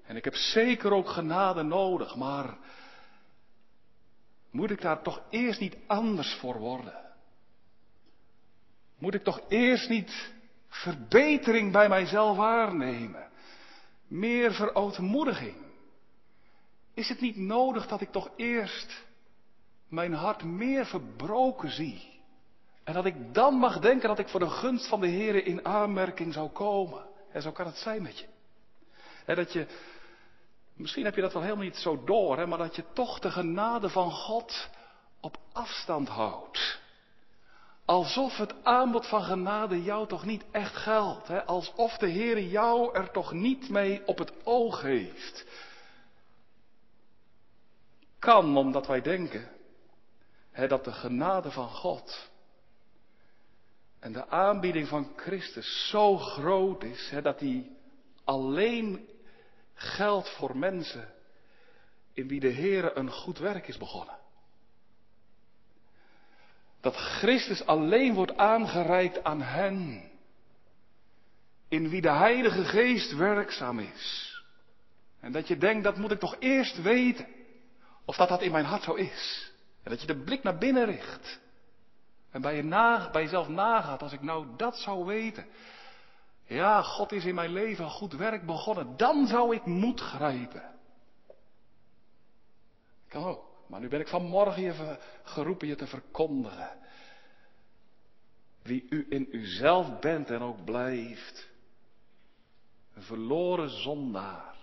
En 0.02 0.16
ik 0.16 0.24
heb 0.24 0.34
zeker 0.34 0.92
ook 0.92 1.08
genade 1.08 1.62
nodig, 1.62 2.16
maar 2.16 2.56
moet 4.50 4.70
ik 4.70 4.80
daar 4.80 5.02
toch 5.02 5.22
eerst 5.30 5.60
niet 5.60 5.76
anders 5.86 6.34
voor 6.34 6.58
worden? 6.58 7.14
Moet 8.98 9.14
ik 9.14 9.24
toch 9.24 9.40
eerst 9.48 9.88
niet 9.88 10.32
verbetering 10.68 11.72
bij 11.72 11.88
mijzelf 11.88 12.36
waarnemen? 12.36 13.26
meer 14.08 14.54
verootmoediging? 14.54 15.56
Is 16.96 17.08
het 17.08 17.20
niet 17.20 17.36
nodig 17.36 17.86
dat 17.86 18.00
ik 18.00 18.12
toch 18.12 18.30
eerst 18.36 19.04
mijn 19.88 20.12
hart 20.12 20.42
meer 20.42 20.86
verbroken 20.86 21.70
zie? 21.70 22.20
En 22.84 22.94
dat 22.94 23.04
ik 23.04 23.34
dan 23.34 23.54
mag 23.54 23.78
denken 23.80 24.08
dat 24.08 24.18
ik 24.18 24.28
voor 24.28 24.40
de 24.40 24.50
gunst 24.50 24.88
van 24.88 25.00
de 25.00 25.06
Heer 25.06 25.46
in 25.46 25.64
aanmerking 25.64 26.32
zou 26.32 26.48
komen. 26.48 27.06
En 27.32 27.42
zo 27.42 27.52
kan 27.52 27.66
het 27.66 27.76
zijn 27.76 28.02
met 28.02 28.18
je. 28.18 28.26
dat 29.34 29.52
je, 29.52 29.66
misschien 30.74 31.04
heb 31.04 31.14
je 31.14 31.20
dat 31.20 31.32
wel 31.32 31.42
helemaal 31.42 31.64
niet 31.64 31.76
zo 31.76 32.04
door, 32.04 32.48
maar 32.48 32.58
dat 32.58 32.76
je 32.76 32.84
toch 32.92 33.18
de 33.18 33.30
genade 33.30 33.88
van 33.88 34.10
God 34.10 34.68
op 35.20 35.38
afstand 35.52 36.08
houdt. 36.08 36.80
Alsof 37.84 38.36
het 38.36 38.54
aanbod 38.64 39.06
van 39.06 39.22
genade 39.22 39.82
jou 39.82 40.06
toch 40.06 40.24
niet 40.24 40.44
echt 40.50 40.76
geldt. 40.76 41.46
Alsof 41.46 41.96
de 41.96 42.08
Heer 42.08 42.40
jou 42.40 42.94
er 42.94 43.10
toch 43.10 43.32
niet 43.32 43.68
mee 43.68 44.02
op 44.06 44.18
het 44.18 44.32
oog 44.44 44.82
heeft. 44.82 45.46
Kan 48.18 48.56
omdat 48.56 48.86
wij 48.86 49.00
denken 49.00 49.48
hè, 50.50 50.68
dat 50.68 50.84
de 50.84 50.92
genade 50.92 51.50
van 51.50 51.68
God 51.68 52.30
en 53.98 54.12
de 54.12 54.28
aanbieding 54.28 54.88
van 54.88 55.12
Christus 55.16 55.88
zo 55.88 56.16
groot 56.16 56.82
is 56.82 57.10
hè, 57.10 57.22
dat 57.22 57.38
die 57.38 57.76
alleen 58.24 59.08
geldt 59.74 60.28
voor 60.28 60.56
mensen 60.56 61.14
in 62.12 62.28
wie 62.28 62.40
de 62.40 62.48
Heer 62.48 62.96
een 62.96 63.10
goed 63.10 63.38
werk 63.38 63.68
is 63.68 63.76
begonnen. 63.76 64.16
Dat 66.80 66.96
Christus 66.96 67.66
alleen 67.66 68.14
wordt 68.14 68.36
aangereikt 68.36 69.24
aan 69.24 69.42
hen. 69.42 70.10
In 71.68 71.88
wie 71.88 72.00
de 72.00 72.10
Heilige 72.10 72.64
Geest 72.64 73.16
werkzaam 73.16 73.78
is. 73.78 74.34
En 75.20 75.32
dat 75.32 75.48
je 75.48 75.56
denkt, 75.56 75.84
dat 75.84 75.96
moet 75.96 76.10
ik 76.10 76.18
toch 76.18 76.36
eerst 76.38 76.82
weten. 76.82 77.26
Of 78.06 78.16
dat 78.16 78.28
dat 78.28 78.42
in 78.42 78.52
mijn 78.52 78.64
hart 78.64 78.82
zo 78.82 78.94
is. 78.94 79.52
En 79.82 79.90
dat 79.90 80.00
je 80.00 80.06
de 80.06 80.22
blik 80.22 80.42
naar 80.42 80.58
binnen 80.58 80.84
richt. 80.84 81.40
En 82.30 82.40
bij, 82.40 82.56
je 82.56 83.08
bij 83.12 83.22
jezelf 83.22 83.48
nagaat, 83.48 84.02
als 84.02 84.12
ik 84.12 84.22
nou 84.22 84.46
dat 84.56 84.76
zou 84.76 85.04
weten. 85.04 85.46
Ja, 86.44 86.82
God 86.82 87.12
is 87.12 87.24
in 87.24 87.34
mijn 87.34 87.52
leven 87.52 87.90
goed 87.90 88.12
werk 88.12 88.46
begonnen. 88.46 88.96
Dan 88.96 89.26
zou 89.26 89.54
ik 89.54 89.64
moed 89.64 90.00
grijpen. 90.00 90.74
Kan 93.08 93.24
ook. 93.24 93.44
Maar 93.66 93.80
nu 93.80 93.88
ben 93.88 94.00
ik 94.00 94.08
vanmorgen 94.08 94.62
je 94.62 94.98
geroepen 95.22 95.68
je 95.68 95.74
te 95.74 95.86
verkondigen. 95.86 96.78
Wie 98.62 98.86
u 98.90 99.06
in 99.08 99.36
uzelf 99.36 99.98
bent 99.98 100.30
en 100.30 100.40
ook 100.40 100.64
blijft. 100.64 101.48
Een 102.94 103.02
verloren 103.02 103.70
zondaar. 103.70 104.55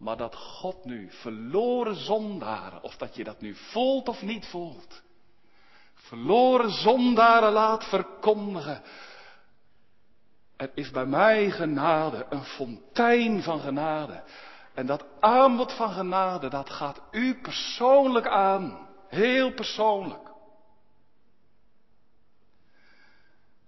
Maar 0.00 0.16
dat 0.16 0.36
God 0.36 0.84
nu 0.84 1.10
verloren 1.10 1.94
zondaren, 1.94 2.82
of 2.82 2.96
dat 2.96 3.14
je 3.16 3.24
dat 3.24 3.40
nu 3.40 3.54
voelt 3.54 4.08
of 4.08 4.22
niet 4.22 4.46
voelt, 4.46 5.02
verloren 5.94 6.70
zondaren 6.70 7.52
laat 7.52 7.84
verkondigen. 7.84 8.82
Er 10.56 10.70
is 10.74 10.90
bij 10.90 11.06
mij 11.06 11.50
genade, 11.50 12.26
een 12.30 12.44
fontein 12.44 13.42
van 13.42 13.60
genade. 13.60 14.22
En 14.74 14.86
dat 14.86 15.04
aanbod 15.20 15.72
van 15.72 15.92
genade, 15.92 16.48
dat 16.48 16.70
gaat 16.70 17.00
u 17.10 17.40
persoonlijk 17.40 18.26
aan. 18.26 18.88
Heel 19.08 19.52
persoonlijk. 19.52 20.30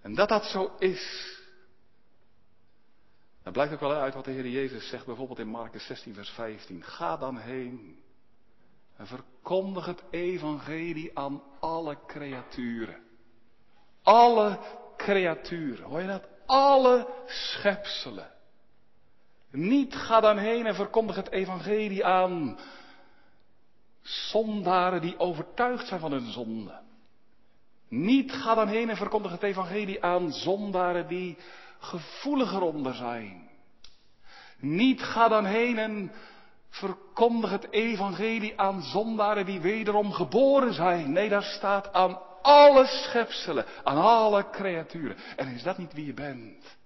En 0.00 0.14
dat 0.14 0.28
dat 0.28 0.44
zo 0.44 0.74
is. 0.78 1.40
Dat 3.42 3.52
blijkt 3.52 3.72
ook 3.72 3.80
wel 3.80 3.92
uit 3.92 4.14
wat 4.14 4.24
de 4.24 4.30
Heer 4.30 4.48
Jezus 4.48 4.88
zegt, 4.88 5.06
bijvoorbeeld 5.06 5.38
in 5.38 5.48
Marcus 5.48 5.86
16, 5.86 6.14
vers 6.14 6.30
15. 6.30 6.82
Ga 6.82 7.16
dan 7.16 7.36
heen 7.36 8.02
en 8.96 9.06
verkondig 9.06 9.86
het 9.86 10.02
evangelie 10.10 11.18
aan 11.18 11.42
alle 11.60 11.98
creaturen. 12.06 13.02
Alle 14.02 14.58
creaturen, 14.96 15.84
hoor 15.84 16.00
je 16.00 16.06
dat? 16.06 16.28
Alle 16.46 17.08
schepselen. 17.26 18.30
Niet 19.50 19.94
ga 19.94 20.20
dan 20.20 20.38
heen 20.38 20.66
en 20.66 20.74
verkondig 20.74 21.16
het 21.16 21.30
evangelie 21.30 22.04
aan 22.04 22.58
zondaren 24.02 25.00
die 25.00 25.18
overtuigd 25.18 25.86
zijn 25.86 26.00
van 26.00 26.12
hun 26.12 26.30
zonde. 26.30 26.80
Niet 27.88 28.32
ga 28.32 28.54
dan 28.54 28.68
heen 28.68 28.90
en 28.90 28.96
verkondig 28.96 29.32
het 29.32 29.42
evangelie 29.42 30.04
aan 30.04 30.32
zondaren 30.32 31.08
die 31.08 31.38
gevoeliger 31.82 32.62
onder 32.62 32.94
zijn. 32.94 33.50
Niet 34.58 35.02
ga 35.02 35.28
dan 35.28 35.44
heen 35.44 35.78
en 35.78 36.12
verkondig 36.68 37.50
het 37.50 37.70
evangelie 37.70 38.60
aan 38.60 38.82
zondaren 38.82 39.46
die 39.46 39.60
wederom 39.60 40.12
geboren 40.12 40.74
zijn. 40.74 41.12
Nee, 41.12 41.28
daar 41.28 41.42
staat 41.42 41.92
aan 41.92 42.20
alle 42.42 42.86
schepselen, 42.86 43.66
aan 43.84 43.96
alle 43.96 44.50
creaturen. 44.50 45.16
En 45.36 45.48
is 45.48 45.62
dat 45.62 45.78
niet 45.78 45.92
wie 45.92 46.06
je 46.06 46.14
bent? 46.14 46.76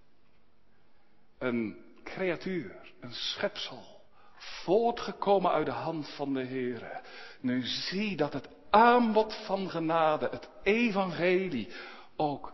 Een 1.39 1.77
creatuur, 2.05 2.77
een 3.01 3.15
schepsel, 3.15 4.01
voortgekomen 4.37 5.51
uit 5.51 5.67
de 5.67 5.73
hand 5.73 6.09
van 6.15 6.35
de 6.35 6.43
Heer. 6.43 7.01
Nu 7.41 7.63
zie 7.63 8.17
dat 8.17 8.33
het 8.33 8.49
aanbod 8.71 9.35
van 9.45 9.71
genade, 9.71 10.29
het 10.31 10.49
evangelie, 10.63 11.69
ook 12.17 12.53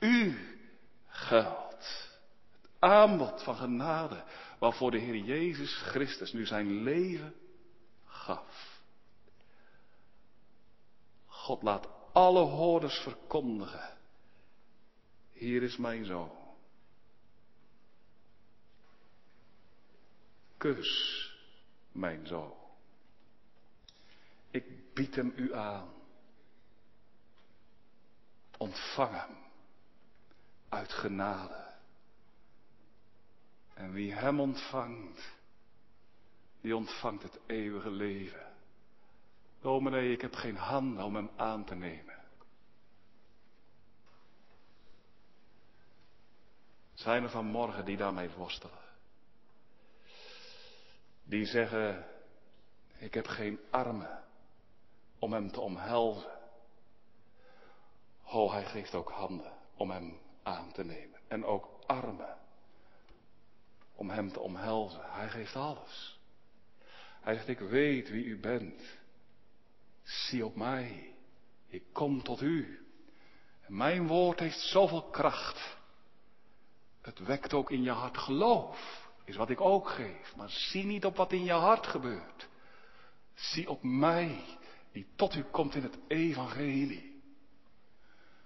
u 0.00 0.38
geldt. 1.08 1.65
Aanbod 2.86 3.42
van 3.42 3.56
genade 3.56 4.24
waarvoor 4.58 4.90
de 4.90 4.98
Heer 4.98 5.16
Jezus 5.16 5.76
Christus 5.76 6.32
nu 6.32 6.46
zijn 6.46 6.82
leven 6.82 7.34
gaf. 8.04 8.80
God 11.26 11.62
laat 11.62 11.88
alle 12.12 12.40
hoorders 12.40 12.98
verkondigen. 12.98 13.96
Hier 15.32 15.62
is 15.62 15.76
mijn 15.76 16.04
zoon. 16.04 16.30
Kus 20.56 21.22
mijn 21.92 22.26
zoon. 22.26 22.54
Ik 24.50 24.94
bied 24.94 25.14
hem 25.14 25.32
u 25.36 25.54
aan. 25.54 25.88
Ontvang 28.58 29.12
hem 29.12 29.36
uit 30.68 30.92
genade. 30.92 31.65
En 33.76 33.92
wie 33.92 34.12
hem 34.12 34.40
ontvangt, 34.40 35.36
die 36.60 36.76
ontvangt 36.76 37.22
het 37.22 37.40
eeuwige 37.46 37.90
leven. 37.90 38.52
Dominee, 39.60 40.12
ik 40.12 40.20
heb 40.20 40.34
geen 40.34 40.56
handen 40.56 41.04
om 41.04 41.14
hem 41.14 41.30
aan 41.36 41.64
te 41.64 41.74
nemen. 41.74 42.24
Zijn 46.94 47.22
er 47.22 47.30
vanmorgen 47.30 47.84
die 47.84 47.96
daarmee 47.96 48.30
worstelen? 48.30 48.84
Die 51.24 51.44
zeggen, 51.44 52.06
ik 52.98 53.14
heb 53.14 53.26
geen 53.26 53.60
armen 53.70 54.24
om 55.18 55.32
hem 55.32 55.52
te 55.52 55.60
omhelzen. 55.60 56.38
Oh, 58.24 58.52
hij 58.52 58.64
geeft 58.64 58.94
ook 58.94 59.10
handen 59.10 59.52
om 59.74 59.90
hem 59.90 60.20
aan 60.42 60.72
te 60.72 60.84
nemen. 60.84 61.20
En 61.28 61.44
ook 61.44 61.68
armen 61.86 62.44
om 63.96 64.10
hem 64.10 64.32
te 64.32 64.40
omhelzen. 64.40 65.00
Hij 65.04 65.28
geeft 65.28 65.56
alles. 65.56 66.20
Hij 67.20 67.34
zegt, 67.34 67.48
ik 67.48 67.58
weet 67.58 68.10
wie 68.10 68.24
u 68.24 68.40
bent. 68.40 68.82
Zie 70.02 70.44
op 70.44 70.56
mij. 70.56 71.14
Ik 71.68 71.82
kom 71.92 72.22
tot 72.22 72.40
u. 72.40 72.86
Mijn 73.66 74.06
woord 74.06 74.40
heeft 74.40 74.60
zoveel 74.60 75.02
kracht. 75.02 75.76
Het 77.00 77.18
wekt 77.18 77.52
ook 77.52 77.70
in 77.70 77.82
je 77.82 77.90
hart 77.90 78.18
geloof. 78.18 79.08
Is 79.24 79.36
wat 79.36 79.50
ik 79.50 79.60
ook 79.60 79.88
geef. 79.88 80.36
Maar 80.36 80.50
zie 80.50 80.84
niet 80.84 81.04
op 81.04 81.16
wat 81.16 81.32
in 81.32 81.44
je 81.44 81.52
hart 81.52 81.86
gebeurt. 81.86 82.48
Zie 83.34 83.70
op 83.70 83.82
mij, 83.82 84.44
die 84.92 85.06
tot 85.16 85.34
u 85.34 85.42
komt 85.42 85.74
in 85.74 85.82
het 85.82 85.98
evangelie. 86.08 87.22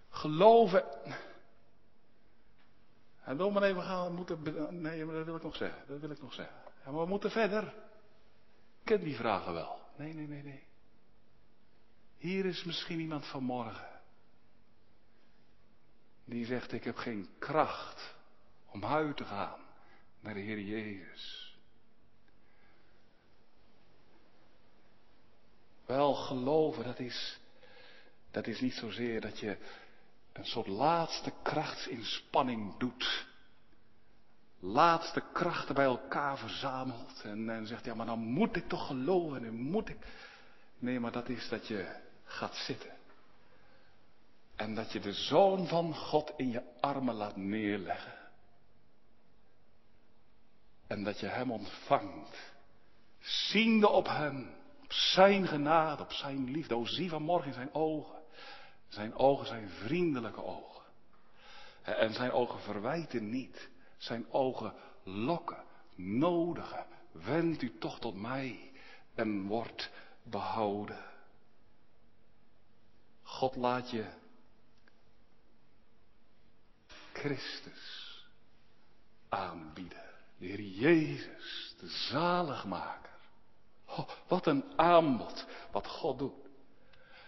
Geloven. 0.08 0.84
En 3.24 3.36
dan 3.36 3.52
maar 3.52 3.62
even 3.62 3.82
gaan, 3.82 4.06
we 4.06 4.12
moeten, 4.12 4.42
nee, 4.80 5.04
maar 5.04 5.14
dat 5.14 5.24
wil 5.24 5.36
ik 5.36 5.42
nog 5.42 5.56
zeggen, 5.56 5.86
dat 5.86 6.00
wil 6.00 6.10
ik 6.10 6.20
nog 6.20 6.32
zeggen. 6.32 6.56
Ja, 6.84 6.90
maar 6.90 7.02
we 7.02 7.08
moeten 7.08 7.30
verder. 7.30 7.64
Ik 8.78 8.84
ken 8.84 9.00
die 9.00 9.16
vragen 9.16 9.52
wel. 9.52 9.80
Nee, 9.96 10.14
nee, 10.14 10.26
nee, 10.26 10.42
nee. 10.42 10.66
Hier 12.16 12.44
is 12.44 12.64
misschien 12.64 13.00
iemand 13.00 13.26
vanmorgen. 13.26 13.88
Die 16.24 16.46
zegt, 16.46 16.72
ik 16.72 16.84
heb 16.84 16.96
geen 16.96 17.28
kracht 17.38 18.14
om 18.66 18.84
uit 18.84 19.16
te 19.16 19.24
gaan 19.24 19.60
naar 20.20 20.34
de 20.34 20.40
Heer 20.40 20.60
Jezus. 20.60 21.58
Wel 25.86 26.14
geloven, 26.14 26.84
dat 26.84 26.98
is, 26.98 27.40
dat 28.30 28.46
is 28.46 28.60
niet 28.60 28.74
zozeer 28.74 29.20
dat 29.20 29.38
je 29.38 29.56
een 30.40 30.46
soort 30.46 30.66
laatste 30.66 31.32
krachtsinspanning 31.42 32.78
doet. 32.78 33.26
Laatste 34.60 35.22
krachten 35.32 35.74
bij 35.74 35.84
elkaar 35.84 36.38
verzamelt 36.38 37.22
en, 37.22 37.50
en 37.50 37.66
zegt, 37.66 37.84
ja 37.84 37.94
maar 37.94 38.06
dan 38.06 38.18
moet 38.18 38.56
ik 38.56 38.68
toch 38.68 38.86
geloven 38.86 39.44
en 39.44 39.54
moet 39.54 39.88
ik. 39.88 39.96
Nee, 40.78 41.00
maar 41.00 41.12
dat 41.12 41.28
is 41.28 41.48
dat 41.48 41.66
je 41.66 41.96
gaat 42.24 42.54
zitten. 42.54 42.90
En 44.56 44.74
dat 44.74 44.92
je 44.92 45.00
de 45.00 45.12
Zoon 45.12 45.66
van 45.66 45.94
God 45.94 46.32
in 46.36 46.50
je 46.50 46.62
armen 46.80 47.14
laat 47.14 47.36
neerleggen. 47.36 48.14
En 50.86 51.04
dat 51.04 51.20
je 51.20 51.26
Hem 51.26 51.52
ontvangt. 51.52 52.52
Ziende 53.18 53.88
op 53.88 54.06
Hem. 54.06 54.54
Op 54.82 54.92
Zijn 54.92 55.46
genade, 55.46 56.02
op 56.02 56.12
Zijn 56.12 56.50
liefde. 56.50 56.76
O 56.76 56.84
zie 56.84 57.08
vanmorgen 57.08 57.46
in 57.46 57.54
Zijn 57.54 57.74
ogen. 57.74 58.19
Zijn 58.90 59.14
ogen 59.14 59.46
zijn 59.46 59.68
vriendelijke 59.68 60.42
ogen. 60.42 60.84
En 61.82 62.12
Zijn 62.14 62.32
ogen 62.32 62.60
verwijten 62.60 63.30
niet. 63.30 63.70
Zijn 63.96 64.32
ogen 64.32 64.74
lokken, 65.02 65.64
nodigen. 65.94 66.86
Wend 67.12 67.62
u 67.62 67.78
toch 67.78 67.98
tot 67.98 68.14
mij 68.14 68.72
en 69.14 69.46
wordt 69.46 69.90
behouden. 70.22 71.04
God 73.22 73.56
laat 73.56 73.90
je 73.90 74.06
Christus 77.12 78.24
aanbieden. 79.28 80.04
De 80.38 80.46
Heer 80.46 80.60
Jezus, 80.60 81.74
de 81.78 81.88
zaligmaker. 81.88 83.10
Oh, 83.86 84.08
wat 84.28 84.46
een 84.46 84.64
aanbod 84.76 85.46
wat 85.70 85.86
God 85.86 86.18
doet. 86.18 86.39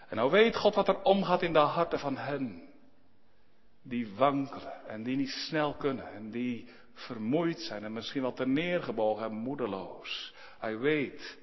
En 0.09 0.15
nou 0.15 0.31
weet 0.31 0.55
God 0.55 0.75
wat 0.75 0.87
er 0.87 1.01
omgaat 1.01 1.41
in 1.41 1.53
de 1.53 1.59
harten 1.59 1.99
van 1.99 2.17
hen. 2.17 2.71
Die 3.81 4.13
wankelen 4.15 4.87
en 4.87 5.03
die 5.03 5.15
niet 5.15 5.29
snel 5.29 5.73
kunnen 5.73 6.13
en 6.13 6.31
die 6.31 6.69
vermoeid 6.93 7.59
zijn 7.59 7.83
en 7.83 7.93
misschien 7.93 8.21
wel 8.21 8.33
neergebogen 8.45 9.25
en 9.25 9.33
moedeloos. 9.33 10.33
Hij 10.59 10.77
weet 10.77 11.37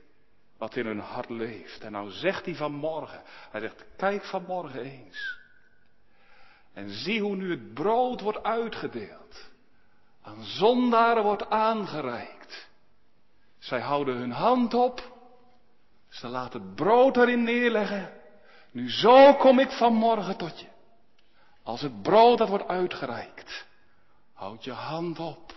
wat 0.59 0.77
in 0.77 0.87
hun 0.87 1.01
hart 1.01 1.29
leeft. 1.29 1.81
En 1.81 1.93
nou 1.93 2.11
zegt 2.11 2.45
hij 2.45 2.55
vanmorgen, 2.55 3.23
hij 3.51 3.61
zegt, 3.61 3.85
kijk 3.97 4.25
vanmorgen 4.25 4.81
eens. 4.81 5.39
En 6.73 6.91
zie 6.91 7.21
hoe 7.21 7.37
nu 7.37 7.51
het 7.51 7.75
brood 7.75 8.21
wordt 8.21 8.43
uitgedeeld. 8.43 9.51
Aan 10.23 10.45
zondaren 10.45 11.23
wordt 11.23 11.51
aangereikt. 11.51 12.69
Zij 13.59 13.81
houden 13.81 14.17
hun 14.17 14.31
hand 14.31 14.75
op. 14.75 15.19
Ze 16.09 16.29
laten 16.29 16.61
het 16.61 16.75
brood 16.75 17.17
erin 17.17 17.43
neerleggen. 17.43 18.20
Nu 18.73 18.91
zo 18.91 19.35
kom 19.35 19.59
ik 19.59 19.71
vanmorgen 19.71 20.37
tot 20.37 20.61
je. 20.61 20.67
Als 21.63 21.81
het 21.81 22.03
brood 22.03 22.39
dat 22.39 22.49
wordt 22.49 22.69
uitgereikt. 22.69 23.67
Houd 24.33 24.65
je 24.65 24.73
hand 24.73 25.19
op. 25.19 25.53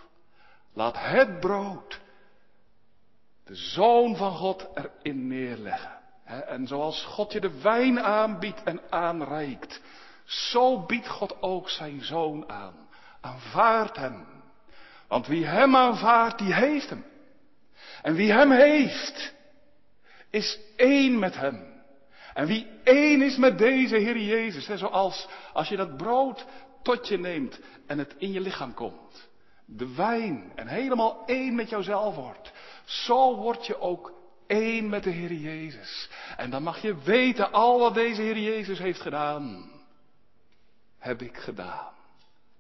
Laat 0.74 0.96
het 0.98 1.40
brood 1.40 2.02
de 3.44 3.56
Zoon 3.56 4.16
van 4.16 4.32
God 4.32 4.68
erin 4.74 5.28
neerleggen. 5.28 6.02
En 6.24 6.68
zoals 6.68 7.04
God 7.04 7.32
je 7.32 7.40
de 7.40 7.62
wijn 7.62 8.00
aanbiedt 8.00 8.64
en 8.64 8.82
aanreikt, 8.90 9.82
zo 10.26 10.86
biedt 10.86 11.08
God 11.08 11.42
ook 11.42 11.70
zijn 11.70 12.02
Zoon 12.02 12.50
aan. 12.50 12.88
Aanvaard 13.22 13.96
hem. 13.96 14.26
Want 15.08 15.28
wie 15.28 15.46
hem 15.46 15.76
aanvaardt, 15.76 16.38
die 16.38 16.54
heeft 16.54 16.90
hem. 16.90 17.06
En 18.02 18.14
wie 18.16 18.32
hem 18.32 18.52
heeft, 18.52 19.34
is 20.30 20.60
één 20.76 21.20
met 21.20 21.36
hem. 21.36 21.73
En 22.34 22.48
wie 22.48 22.68
één 22.84 23.22
is 23.22 23.38
met 23.38 23.58
deze 23.58 23.96
Heer 23.96 24.18
Jezus, 24.18 24.68
hè, 24.68 24.78
zoals 24.78 25.28
als 25.54 25.68
je 25.68 25.76
dat 25.76 25.98
brood 25.98 26.46
tot 26.84 27.08
je 27.08 27.18
neemt 27.18 27.60
en 27.88 27.98
het 27.98 28.16
in 28.18 28.32
je 28.32 28.40
lichaam 28.40 28.74
komt, 28.74 29.30
de 29.66 29.96
wijn 29.96 30.52
en 30.56 30.68
helemaal 30.68 31.24
één 31.26 31.56
met 31.56 31.70
jouzelf 31.70 32.16
wordt, 32.16 32.54
zo 32.86 33.36
word 33.36 33.66
je 33.66 33.80
ook 33.80 34.14
één 34.48 34.90
met 34.90 35.04
de 35.04 35.10
Heer 35.10 35.34
Jezus. 35.34 36.10
En 36.38 36.50
dan 36.50 36.64
mag 36.64 36.82
je 36.82 36.96
weten, 36.96 37.52
al 37.52 37.80
wat 37.80 37.94
deze 37.94 38.22
Heer 38.22 38.38
Jezus 38.38 38.80
heeft 38.80 39.02
gedaan, 39.02 39.72
heb 41.00 41.22
ik 41.22 41.38
gedaan. 41.38 41.94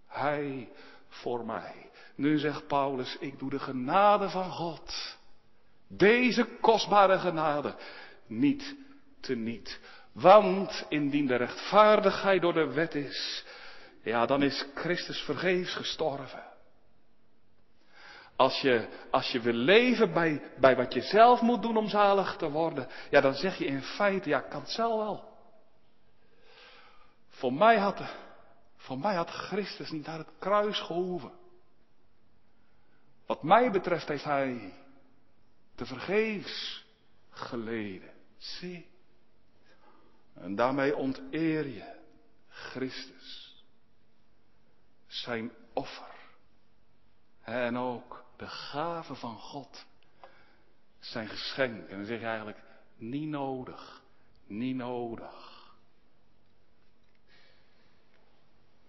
Hij 0.07 0.69
voor 1.07 1.45
mij. 1.45 1.89
Nu 2.15 2.37
zegt 2.37 2.67
Paulus, 2.67 3.17
ik 3.19 3.39
doe 3.39 3.49
de 3.49 3.59
genade 3.59 4.29
van 4.29 4.51
God, 4.51 5.17
deze 5.87 6.45
kostbare 6.61 7.19
genade, 7.19 7.75
niet 8.27 8.75
teniet. 9.23 9.79
Want 10.11 10.85
indien 10.89 11.27
de 11.27 11.35
rechtvaardigheid 11.35 12.41
door 12.41 12.53
de 12.53 12.73
wet 12.73 12.95
is, 12.95 13.45
ja, 14.03 14.25
dan 14.25 14.43
is 14.43 14.65
Christus 14.75 15.21
vergeefs 15.21 15.73
gestorven. 15.73 16.43
Als 18.35 18.61
je, 18.61 18.87
als 19.11 19.31
je 19.31 19.39
wil 19.39 19.53
leven 19.53 20.13
bij, 20.13 20.41
bij 20.59 20.75
wat 20.75 20.93
je 20.93 21.01
zelf 21.01 21.41
moet 21.41 21.61
doen 21.61 21.77
om 21.77 21.87
zalig 21.87 22.35
te 22.35 22.49
worden, 22.49 22.87
ja, 23.09 23.21
dan 23.21 23.33
zeg 23.33 23.57
je 23.57 23.65
in 23.65 23.81
feite, 23.81 24.29
ja, 24.29 24.39
kan 24.39 24.61
het 24.61 24.69
zelf 24.69 24.97
wel. 24.97 25.31
Voor 27.29 27.53
mij 27.53 27.77
had, 27.77 28.01
voor 28.75 28.99
mij 28.99 29.15
had 29.15 29.29
Christus 29.29 29.91
niet 29.91 30.05
naar 30.05 30.17
het 30.17 30.31
kruis 30.39 30.79
gehoeven. 30.79 31.31
Wat 33.25 33.43
mij 33.43 33.71
betreft 33.71 34.07
heeft 34.07 34.23
hij 34.23 34.73
te 35.75 35.85
vergeefs 35.85 36.85
geleden. 37.29 38.11
Zie. 38.37 38.92
En 40.33 40.55
daarmee 40.55 40.95
onteer 40.95 41.67
je 41.67 41.99
Christus. 42.47 43.63
Zijn 45.07 45.51
offer. 45.73 46.15
En 47.41 47.77
ook 47.77 48.25
de 48.37 48.47
gave 48.47 49.15
van 49.15 49.37
God. 49.37 49.85
Zijn 50.99 51.27
geschenk. 51.27 51.89
En 51.89 51.97
dan 51.97 52.05
zeg 52.05 52.19
je 52.19 52.25
eigenlijk, 52.25 52.63
niet 52.97 53.29
nodig. 53.29 54.01
Niet 54.47 54.75
nodig. 54.75 55.53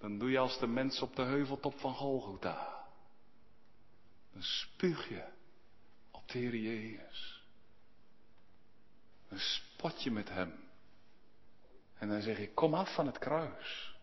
dan 0.05 0.19
doe 0.19 0.31
je 0.31 0.39
als 0.39 0.59
de 0.59 0.67
mens 0.67 1.01
op 1.01 1.17
de 1.17 1.23
heuveltop 1.23 1.79
van 1.79 1.95
Golgotha. 1.95 2.87
Dan 4.33 4.43
spuug 4.43 5.09
je 5.09 5.25
op 6.11 6.29
de 6.29 6.39
Heer 6.39 6.57
Jezus. 6.57 7.43
Dan 9.29 9.39
spot 9.39 10.03
je 10.03 10.11
met 10.11 10.29
Hem. 10.29 10.64
En 11.99 12.09
dan 12.09 12.21
zeg 12.21 12.39
je, 12.39 12.53
kom 12.53 12.75
af 12.75 12.95
van 12.95 13.07
het 13.07 13.19
kruis. 13.19 13.95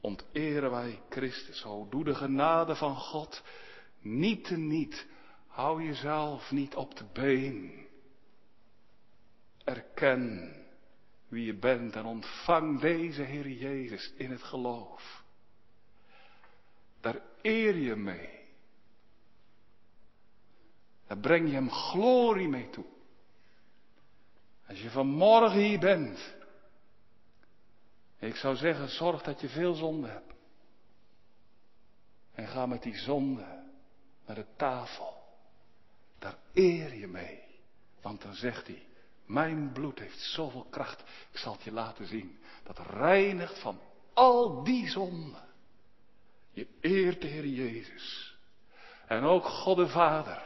Onteren 0.00 0.70
wij 0.70 1.02
Christus, 1.08 1.64
o 1.64 1.88
doe 1.88 2.04
de 2.04 2.14
genade 2.14 2.76
van 2.76 2.96
God 2.96 3.42
niet 3.98 4.44
te 4.44 4.56
niet. 4.56 5.06
Hou 5.46 5.84
jezelf 5.84 6.50
niet 6.50 6.74
op 6.74 6.96
de 6.96 7.04
been. 7.12 7.86
Erken 9.64 10.54
wie 11.28 11.44
je 11.44 11.54
bent 11.54 11.96
en 11.96 12.04
ontvang 12.04 12.80
deze 12.80 13.22
Heer 13.22 13.48
Jezus 13.48 14.12
in 14.16 14.30
het 14.30 14.42
geloof. 14.42 15.24
Daar 17.00 17.20
eer 17.42 17.76
je 17.76 17.96
mee. 17.96 18.38
Daar 21.06 21.18
breng 21.18 21.48
je 21.48 21.54
hem 21.54 21.70
glorie 21.70 22.48
mee 22.48 22.70
toe. 22.70 22.84
Als 24.70 24.80
je 24.80 24.90
vanmorgen 24.90 25.58
hier 25.58 25.78
bent, 25.78 26.34
ik 28.18 28.36
zou 28.36 28.56
zeggen, 28.56 28.88
zorg 28.88 29.22
dat 29.22 29.40
je 29.40 29.48
veel 29.48 29.74
zonde 29.74 30.08
hebt. 30.08 30.34
En 32.32 32.48
ga 32.48 32.66
met 32.66 32.82
die 32.82 32.96
zonde 32.96 33.62
naar 34.26 34.36
de 34.36 34.46
tafel. 34.56 35.22
Daar 36.18 36.36
eer 36.52 36.94
je 36.94 37.06
mee. 37.06 37.42
Want 38.00 38.22
dan 38.22 38.34
zegt 38.34 38.66
hij, 38.66 38.86
mijn 39.26 39.72
bloed 39.72 39.98
heeft 39.98 40.20
zoveel 40.20 40.66
kracht. 40.70 41.00
Ik 41.30 41.38
zal 41.38 41.52
het 41.52 41.62
je 41.62 41.72
laten 41.72 42.06
zien. 42.06 42.38
Dat 42.62 42.78
reinigt 42.78 43.58
van 43.58 43.80
al 44.12 44.64
die 44.64 44.88
zonden. 44.88 45.48
Je 46.50 46.68
eert 46.80 47.20
de 47.20 47.26
Heer 47.26 47.46
Jezus. 47.46 48.36
En 49.06 49.22
ook 49.22 49.44
God 49.44 49.76
de 49.76 49.88
Vader. 49.88 50.42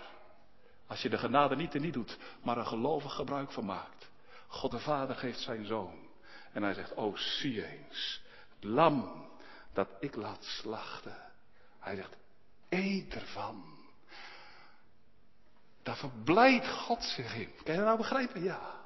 Als 0.86 1.02
je 1.02 1.08
de 1.08 1.18
genade 1.18 1.56
niet 1.56 1.74
en 1.74 1.80
niet 1.80 1.92
doet, 1.92 2.18
maar 2.42 2.58
er 2.58 2.66
gelovig 2.66 3.14
gebruik 3.14 3.52
van 3.52 3.64
maakt. 3.64 3.93
God 4.54 4.70
de 4.70 4.78
Vader 4.78 5.16
geeft 5.16 5.40
zijn 5.40 5.66
zoon. 5.66 5.94
En 6.52 6.62
hij 6.62 6.74
zegt, 6.74 6.94
oh 6.94 7.16
zie 7.16 7.66
eens, 7.66 8.22
het 8.54 8.64
lam 8.64 9.28
dat 9.72 9.88
ik 10.00 10.14
laat 10.14 10.44
slachten. 10.44 11.16
Hij 11.78 11.96
zegt, 11.96 12.16
eet 12.68 13.14
ervan. 13.14 13.64
Daar 15.82 15.96
verblijdt 15.96 16.68
God 16.68 17.02
zich 17.02 17.34
in. 17.34 17.50
Kan 17.64 17.72
je 17.72 17.78
dat 17.78 17.86
nou 17.86 17.98
begrijpen? 17.98 18.42
Ja, 18.42 18.80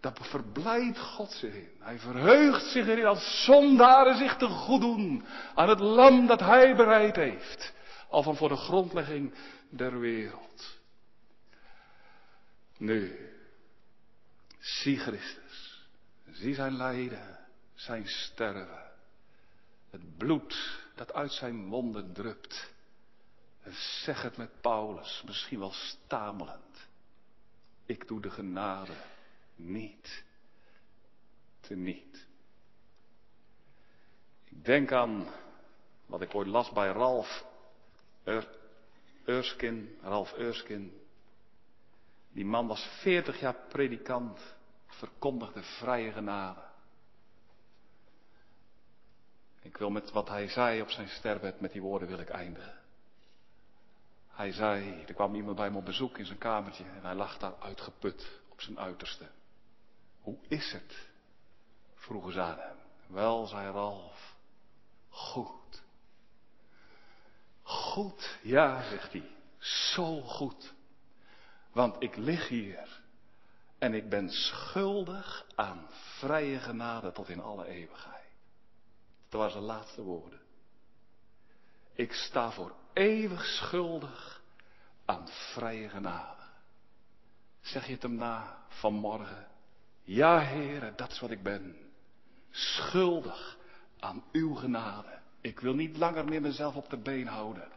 daar, 0.00 0.12
verblijdt 0.20 0.98
God 0.98 1.30
zich 1.30 1.54
in. 1.54 1.70
Hij 1.78 1.98
verheugt 1.98 2.64
zich 2.64 2.86
erin 2.86 3.06
als 3.06 3.44
zondaren 3.44 4.16
zich 4.16 4.36
te 4.36 4.48
goed 4.48 4.80
doen 4.80 5.24
aan 5.54 5.68
het 5.68 5.80
lam 5.80 6.26
dat 6.26 6.40
hij 6.40 6.76
bereid 6.76 7.16
heeft. 7.16 7.74
Al 8.08 8.22
van 8.22 8.36
voor 8.36 8.48
de 8.48 8.56
grondlegging 8.56 9.34
der 9.70 9.98
wereld. 10.00 10.78
Nu, 12.78 13.34
zie 14.66 14.98
Christus. 14.98 15.86
Zie 16.30 16.54
zijn 16.54 16.76
lijden, 16.76 17.38
zijn 17.74 18.06
sterven. 18.06 18.90
Het 19.90 20.16
bloed 20.16 20.80
dat 20.94 21.12
uit 21.12 21.32
zijn 21.32 21.54
monden 21.54 22.12
drupt. 22.12 22.72
En 23.62 23.72
zeg 23.72 24.22
het 24.22 24.36
met 24.36 24.60
Paulus, 24.60 25.22
misschien 25.26 25.58
wel 25.58 25.72
stamelend. 25.72 26.88
Ik 27.86 28.08
doe 28.08 28.20
de 28.20 28.30
genade 28.30 28.94
niet 29.56 30.24
te 31.60 31.74
niet. 31.74 32.26
Ik 34.44 34.64
denk 34.64 34.92
aan 34.92 35.26
wat 36.06 36.20
ik 36.20 36.34
ooit 36.34 36.48
las 36.48 36.72
bij 36.72 36.88
Ralf 36.88 37.44
Eurskin, 39.24 39.98
Ralf 40.02 40.32
Eurskin. 40.32 41.00
Die 42.32 42.44
man 42.44 42.66
was 42.66 42.88
40 43.00 43.40
jaar 43.40 43.56
predikant, 43.68 44.55
verkondigde 44.96 45.62
vrije 45.62 46.12
genade. 46.12 46.60
Ik 49.60 49.76
wil 49.76 49.90
met 49.90 50.12
wat 50.12 50.28
hij 50.28 50.48
zei 50.48 50.80
op 50.80 50.90
zijn 50.90 51.08
sterfbed, 51.08 51.60
met 51.60 51.72
die 51.72 51.82
woorden 51.82 52.08
wil 52.08 52.18
ik 52.18 52.28
eindigen. 52.28 52.78
Hij 54.28 54.52
zei, 54.52 55.04
er 55.06 55.14
kwam 55.14 55.34
iemand 55.34 55.56
bij 55.56 55.64
hem 55.64 55.76
op 55.76 55.84
bezoek 55.84 56.18
in 56.18 56.26
zijn 56.26 56.38
kamertje 56.38 56.84
en 56.84 57.02
hij 57.02 57.14
lag 57.14 57.38
daar 57.38 57.54
uitgeput 57.60 58.40
op 58.48 58.60
zijn 58.60 58.78
uiterste. 58.78 59.28
Hoe 60.20 60.38
is 60.48 60.72
het? 60.72 61.08
vroegen 61.94 62.32
ze 62.32 62.40
aan 62.40 62.58
hem. 62.58 62.76
Wel, 63.06 63.46
zei 63.46 63.70
Ralf, 63.70 64.36
goed. 65.08 65.82
Goed, 67.62 68.38
ja, 68.42 68.88
zegt 68.88 69.12
hij, 69.12 69.30
zo 69.58 70.20
goed. 70.20 70.74
Want 71.72 71.96
ik 72.02 72.16
lig 72.16 72.48
hier 72.48 73.00
en 73.78 73.94
ik 73.94 74.08
ben 74.08 74.30
schuldig 74.30 75.46
aan 75.54 75.86
vrije 75.90 76.58
genade 76.58 77.12
tot 77.12 77.28
in 77.28 77.40
alle 77.40 77.66
eeuwigheid. 77.66 78.24
Dat 79.28 79.40
waren 79.40 79.52
zijn 79.52 79.64
laatste 79.64 80.02
woorden. 80.02 80.40
Ik 81.92 82.12
sta 82.12 82.50
voor 82.50 82.74
eeuwig 82.92 83.44
schuldig 83.44 84.42
aan 85.04 85.28
vrije 85.28 85.88
genade. 85.88 86.42
Zeg 87.60 87.86
je 87.86 87.92
het 87.92 88.02
hem 88.02 88.14
na 88.14 88.64
vanmorgen? 88.68 89.48
Ja, 90.02 90.38
heren, 90.38 90.96
dat 90.96 91.10
is 91.10 91.20
wat 91.20 91.30
ik 91.30 91.42
ben. 91.42 91.76
Schuldig 92.50 93.58
aan 93.98 94.24
uw 94.32 94.54
genade. 94.54 95.18
Ik 95.40 95.60
wil 95.60 95.74
niet 95.74 95.96
langer 95.96 96.24
meer 96.24 96.40
mezelf 96.40 96.76
op 96.76 96.90
de 96.90 96.96
been 96.96 97.26
houden. 97.26 97.68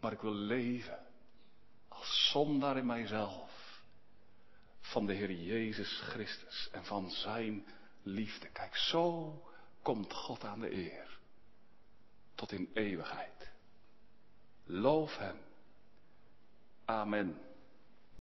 Maar 0.00 0.12
ik 0.12 0.20
wil 0.20 0.34
leven 0.34 0.98
als 1.88 2.30
zondaar 2.32 2.76
in 2.76 2.86
mijzelf. 2.86 3.59
Van 4.80 5.06
de 5.06 5.12
Heer 5.12 5.32
Jezus 5.32 6.00
Christus 6.00 6.68
en 6.72 6.84
van 6.84 7.10
zijn 7.10 7.66
liefde. 8.02 8.48
Kijk, 8.48 8.76
zo 8.76 9.34
komt 9.82 10.12
God 10.12 10.44
aan 10.44 10.60
de 10.60 10.72
eer 10.72 11.18
tot 12.34 12.52
in 12.52 12.70
eeuwigheid. 12.74 13.50
Loof 14.64 15.16
Hem. 15.16 15.36
Amen. 16.84 17.49